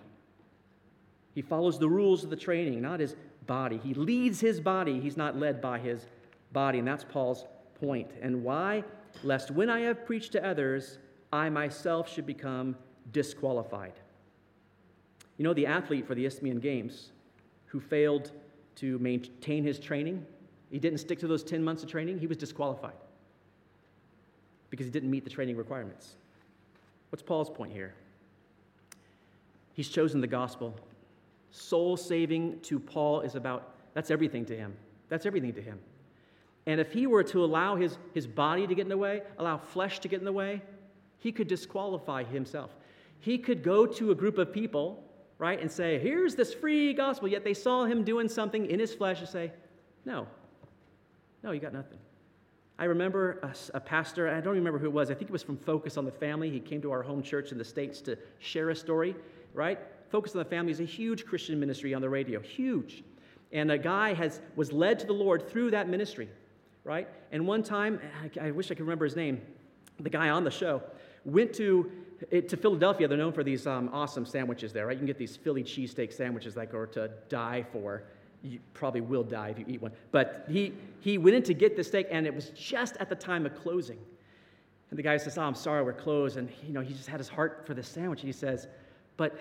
[1.35, 3.79] he follows the rules of the training, not his body.
[3.83, 6.07] He leads his body, he's not led by his
[6.53, 6.79] body.
[6.79, 7.45] And that's Paul's
[7.81, 8.11] point.
[8.23, 8.85] And why?
[9.23, 10.99] Lest when I have preached to others,
[11.33, 12.77] I myself should become
[13.15, 13.95] disqualified.
[15.39, 17.13] You know, the athlete for the Isthmian Games
[17.65, 18.33] who failed
[18.77, 20.27] to maintain his training,
[20.71, 22.93] he didn't stick to those 10 months of training, he was disqualified
[24.69, 26.17] because he didn't meet the training requirements.
[27.09, 27.95] What's Paul's point here?
[29.73, 30.77] He's chosen the gospel
[31.55, 34.75] soul saving to Paul is about, that's everything to him.
[35.09, 35.79] That's everything to him.
[36.67, 39.59] And if he were to allow his, his body to get in the way, allow
[39.59, 40.63] flesh to get in the way,
[41.21, 42.71] he could disqualify himself.
[43.21, 45.03] He could go to a group of people,
[45.39, 48.95] right, and say, here's this free gospel, yet they saw him doing something in his
[48.95, 49.53] flesh and say,
[50.05, 50.27] no,
[51.43, 51.99] no, you got nothing.
[52.79, 55.43] I remember a, a, pastor, I don't remember who it was, I think it was
[55.43, 56.51] from Focus on the Family.
[56.51, 59.15] He came to our home church in the States to share a story,
[59.53, 59.79] right?
[60.11, 63.05] Focus on the Family is a huge Christian ministry on the radio, huge.
[63.53, 66.29] And a guy has, was led to the Lord through that ministry,
[66.83, 67.09] right?
[67.31, 69.41] And one time, I, I wish I could remember his name,
[70.01, 70.83] the guy on the show
[71.25, 71.91] went to,
[72.31, 73.09] to Philadelphia.
[73.09, 74.93] They're known for these um, awesome sandwiches there, right?
[74.93, 78.05] You can get these Philly cheesesteak sandwiches that are to die for.
[78.43, 79.93] You probably will die if you eat one.
[80.13, 83.15] But he, he went in to get the steak, and it was just at the
[83.15, 83.99] time of closing.
[84.91, 86.37] And the guy says, Oh, I'm sorry, we're closed.
[86.37, 88.21] And, you know, he just had his heart for the sandwich.
[88.21, 88.69] And he says,
[89.17, 89.39] But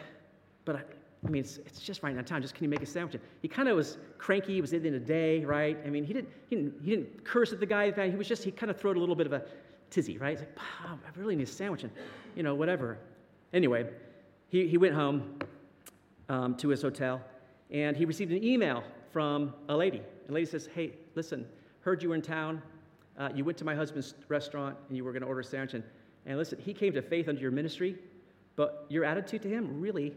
[0.65, 0.81] but I,
[1.25, 2.41] I mean, it's, it's just right now time.
[2.41, 3.19] Just can you make a sandwich?
[3.41, 4.53] He kind of was cranky.
[4.53, 5.77] He was in the day, right?
[5.85, 7.91] I mean, he didn't, he didn't, he didn't curse at the guy.
[8.09, 9.43] He was just, he kind of threw a little bit of a
[9.93, 10.37] tizzy, right?
[10.37, 11.91] He's like, I really need a sandwich and,
[12.35, 12.97] you know, whatever.
[13.53, 13.87] Anyway,
[14.47, 15.39] he, he went home
[16.29, 17.21] um, to his hotel
[17.71, 19.99] and he received an email from a lady.
[19.99, 21.45] And the lady says, hey, listen,
[21.81, 22.61] heard you were in town.
[23.17, 25.75] Uh, you went to my husband's restaurant and you were going to order a sandwich.
[25.75, 25.83] And,
[26.25, 27.97] and listen, he came to faith under your ministry,
[28.55, 30.13] but your attitude to him really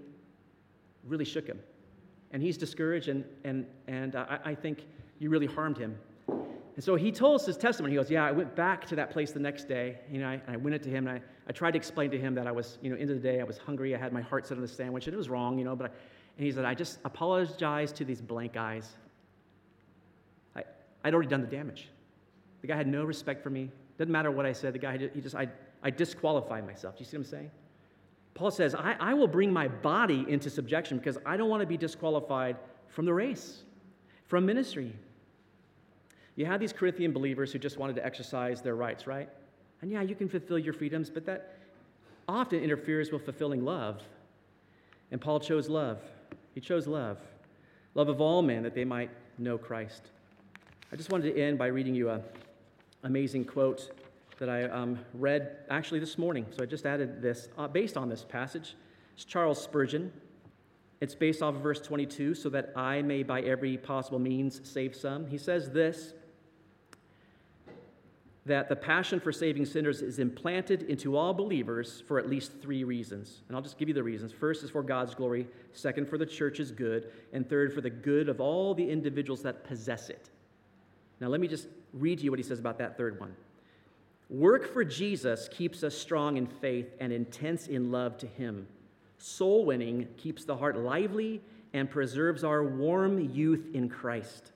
[1.06, 1.60] really shook him.
[2.32, 4.86] And he's discouraged, and, and, and I, I think
[5.18, 5.96] you really harmed him.
[6.76, 7.92] And so he told us his testimony.
[7.92, 9.98] He goes, Yeah, I went back to that place the next day.
[10.10, 12.34] You know, I, I went into him and I, I tried to explain to him
[12.34, 13.94] that I was, you know, into the day, I was hungry.
[13.94, 15.74] I had my heart set on the sandwich, and it was wrong, you know.
[15.74, 15.94] But I,
[16.36, 18.90] and he said, I just apologized to these blank eyes.
[20.54, 20.64] I,
[21.02, 21.88] I'd already done the damage.
[22.60, 23.70] The guy had no respect for me.
[23.96, 24.74] Doesn't matter what I said.
[24.74, 25.48] The guy, he just, I,
[25.82, 26.96] I disqualified myself.
[26.96, 27.50] Do you see what I'm saying?
[28.34, 31.66] Paul says, I, I will bring my body into subjection because I don't want to
[31.66, 32.56] be disqualified
[32.88, 33.62] from the race,
[34.26, 34.92] from ministry.
[36.36, 39.28] You had these Corinthian believers who just wanted to exercise their rights, right?
[39.80, 41.56] And yeah, you can fulfill your freedoms, but that
[42.28, 44.02] often interferes with fulfilling love.
[45.10, 45.98] And Paul chose love.
[46.54, 47.18] He chose love.
[47.94, 50.10] Love of all men that they might know Christ.
[50.92, 52.22] I just wanted to end by reading you an
[53.02, 53.90] amazing quote
[54.38, 56.46] that I um, read actually this morning.
[56.50, 58.74] So I just added this uh, based on this passage.
[59.14, 60.12] It's Charles Spurgeon.
[61.00, 64.94] It's based off of verse 22, so that I may by every possible means save
[64.94, 65.26] some.
[65.26, 66.14] He says this
[68.46, 72.84] that the passion for saving sinners is implanted into all believers for at least three
[72.84, 73.42] reasons.
[73.48, 74.32] And I'll just give you the reasons.
[74.32, 78.28] First is for God's glory, second, for the church's good, and third, for the good
[78.28, 80.30] of all the individuals that possess it.
[81.20, 83.34] Now, let me just read to you what he says about that third one.
[84.28, 88.66] Work for Jesus keeps us strong in faith and intense in love to Him.
[89.18, 91.40] Soul winning keeps the heart lively
[91.72, 94.52] and preserves our warm youth in Christ.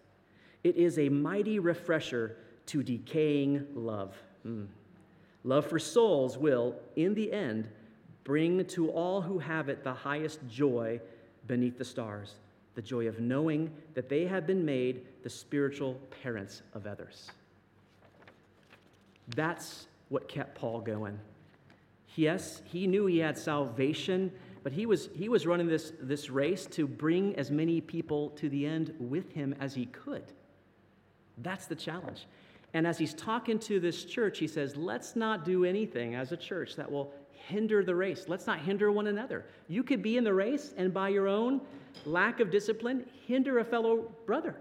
[0.64, 2.36] It is a mighty refresher
[2.70, 4.14] to decaying love.
[4.46, 4.66] Mm.
[5.44, 7.68] Love for souls will, in the end,
[8.24, 11.00] bring to all who have it the highest joy
[11.46, 12.34] beneath the stars
[12.74, 17.30] the joy of knowing that they have been made the spiritual parents of others.
[19.34, 21.18] That's what kept Paul going.
[22.16, 26.66] Yes, he knew he had salvation, but he was, he was running this, this race
[26.66, 30.24] to bring as many people to the end with him as he could.
[31.38, 32.26] That's the challenge.
[32.72, 36.36] And as he's talking to this church, he says, Let's not do anything as a
[36.36, 38.26] church that will hinder the race.
[38.28, 39.44] Let's not hinder one another.
[39.68, 41.60] You could be in the race and by your own
[42.04, 44.56] lack of discipline, hinder a fellow brother.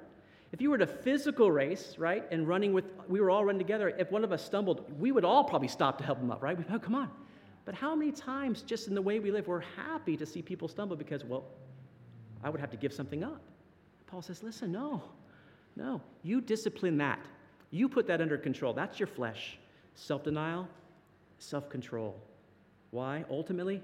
[0.51, 3.89] If you were to physical race, right, and running with, we were all running together,
[3.89, 6.57] if one of us stumbled, we would all probably stop to help him up, right?
[6.57, 7.09] We'd, oh, come on.
[7.65, 10.67] But how many times, just in the way we live, we're happy to see people
[10.67, 11.45] stumble because, well,
[12.43, 13.41] I would have to give something up.
[14.07, 15.03] Paul says, listen, no,
[15.75, 16.01] no.
[16.23, 17.19] You discipline that.
[17.71, 18.73] You put that under control.
[18.73, 19.57] That's your flesh.
[19.95, 20.67] Self denial,
[21.39, 22.19] self control.
[22.91, 23.25] Why?
[23.29, 23.81] Ultimately,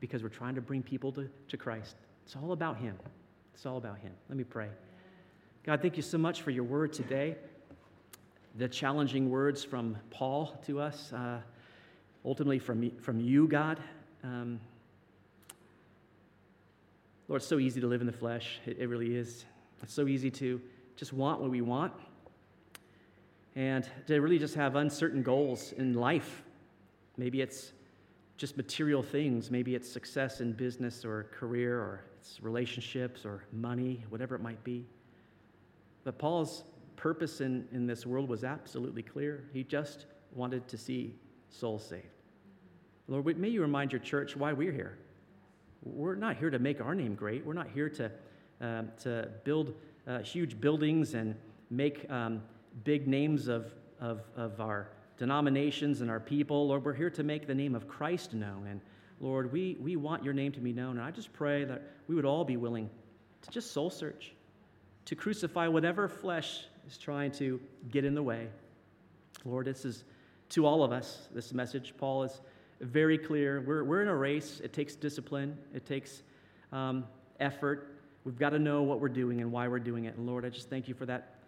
[0.00, 1.96] because we're trying to bring people to, to Christ.
[2.26, 2.98] It's all about Him.
[3.54, 4.12] It's all about Him.
[4.28, 4.68] Let me pray.
[5.64, 7.36] God, thank you so much for your word today.
[8.56, 11.38] The challenging words from Paul to us, uh,
[12.24, 13.80] ultimately from, from you, God.
[14.24, 14.60] Um,
[17.28, 18.58] Lord, it's so easy to live in the flesh.
[18.66, 19.46] It, it really is.
[19.82, 20.60] It's so easy to
[20.96, 21.92] just want what we want
[23.54, 26.42] and to really just have uncertain goals in life.
[27.16, 27.72] Maybe it's
[28.36, 29.50] just material things.
[29.50, 34.62] Maybe it's success in business or career or it's relationships or money, whatever it might
[34.64, 34.86] be.
[36.04, 36.64] But Paul's
[36.96, 39.44] purpose in, in this world was absolutely clear.
[39.52, 41.14] He just wanted to see
[41.50, 42.06] souls saved.
[43.08, 44.98] Lord, may you remind your church why we're here.
[45.82, 47.44] We're not here to make our name great.
[47.44, 48.10] We're not here to,
[48.60, 49.74] uh, to build
[50.06, 51.34] uh, huge buildings and
[51.70, 52.42] make um,
[52.84, 56.68] big names of, of, of our denominations and our people.
[56.68, 58.66] Lord, we're here to make the name of Christ known.
[58.68, 58.80] And
[59.20, 60.98] Lord, we, we want your name to be known.
[60.98, 62.90] And I just pray that we would all be willing
[63.42, 64.32] to just soul search,
[65.04, 67.60] to crucify whatever flesh is trying to
[67.90, 68.48] get in the way.
[69.44, 70.04] Lord, this is
[70.50, 71.94] to all of us, this message.
[71.96, 72.40] Paul is
[72.80, 73.60] very clear.
[73.60, 76.22] We're, we're in a race, it takes discipline, it takes
[76.72, 77.04] um,
[77.40, 78.00] effort.
[78.24, 80.16] We've got to know what we're doing and why we're doing it.
[80.16, 81.41] And Lord, I just thank you for that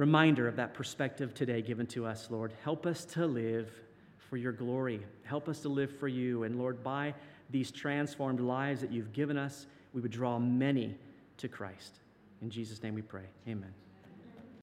[0.00, 2.52] reminder of that perspective today given to us, Lord.
[2.64, 3.70] Help us to live
[4.30, 5.02] for your glory.
[5.24, 6.44] Help us to live for you.
[6.44, 7.14] And Lord, by
[7.50, 10.96] these transformed lives that you've given us, we would draw many
[11.36, 11.96] to Christ.
[12.40, 13.26] In Jesus' name we pray.
[13.46, 13.74] Amen.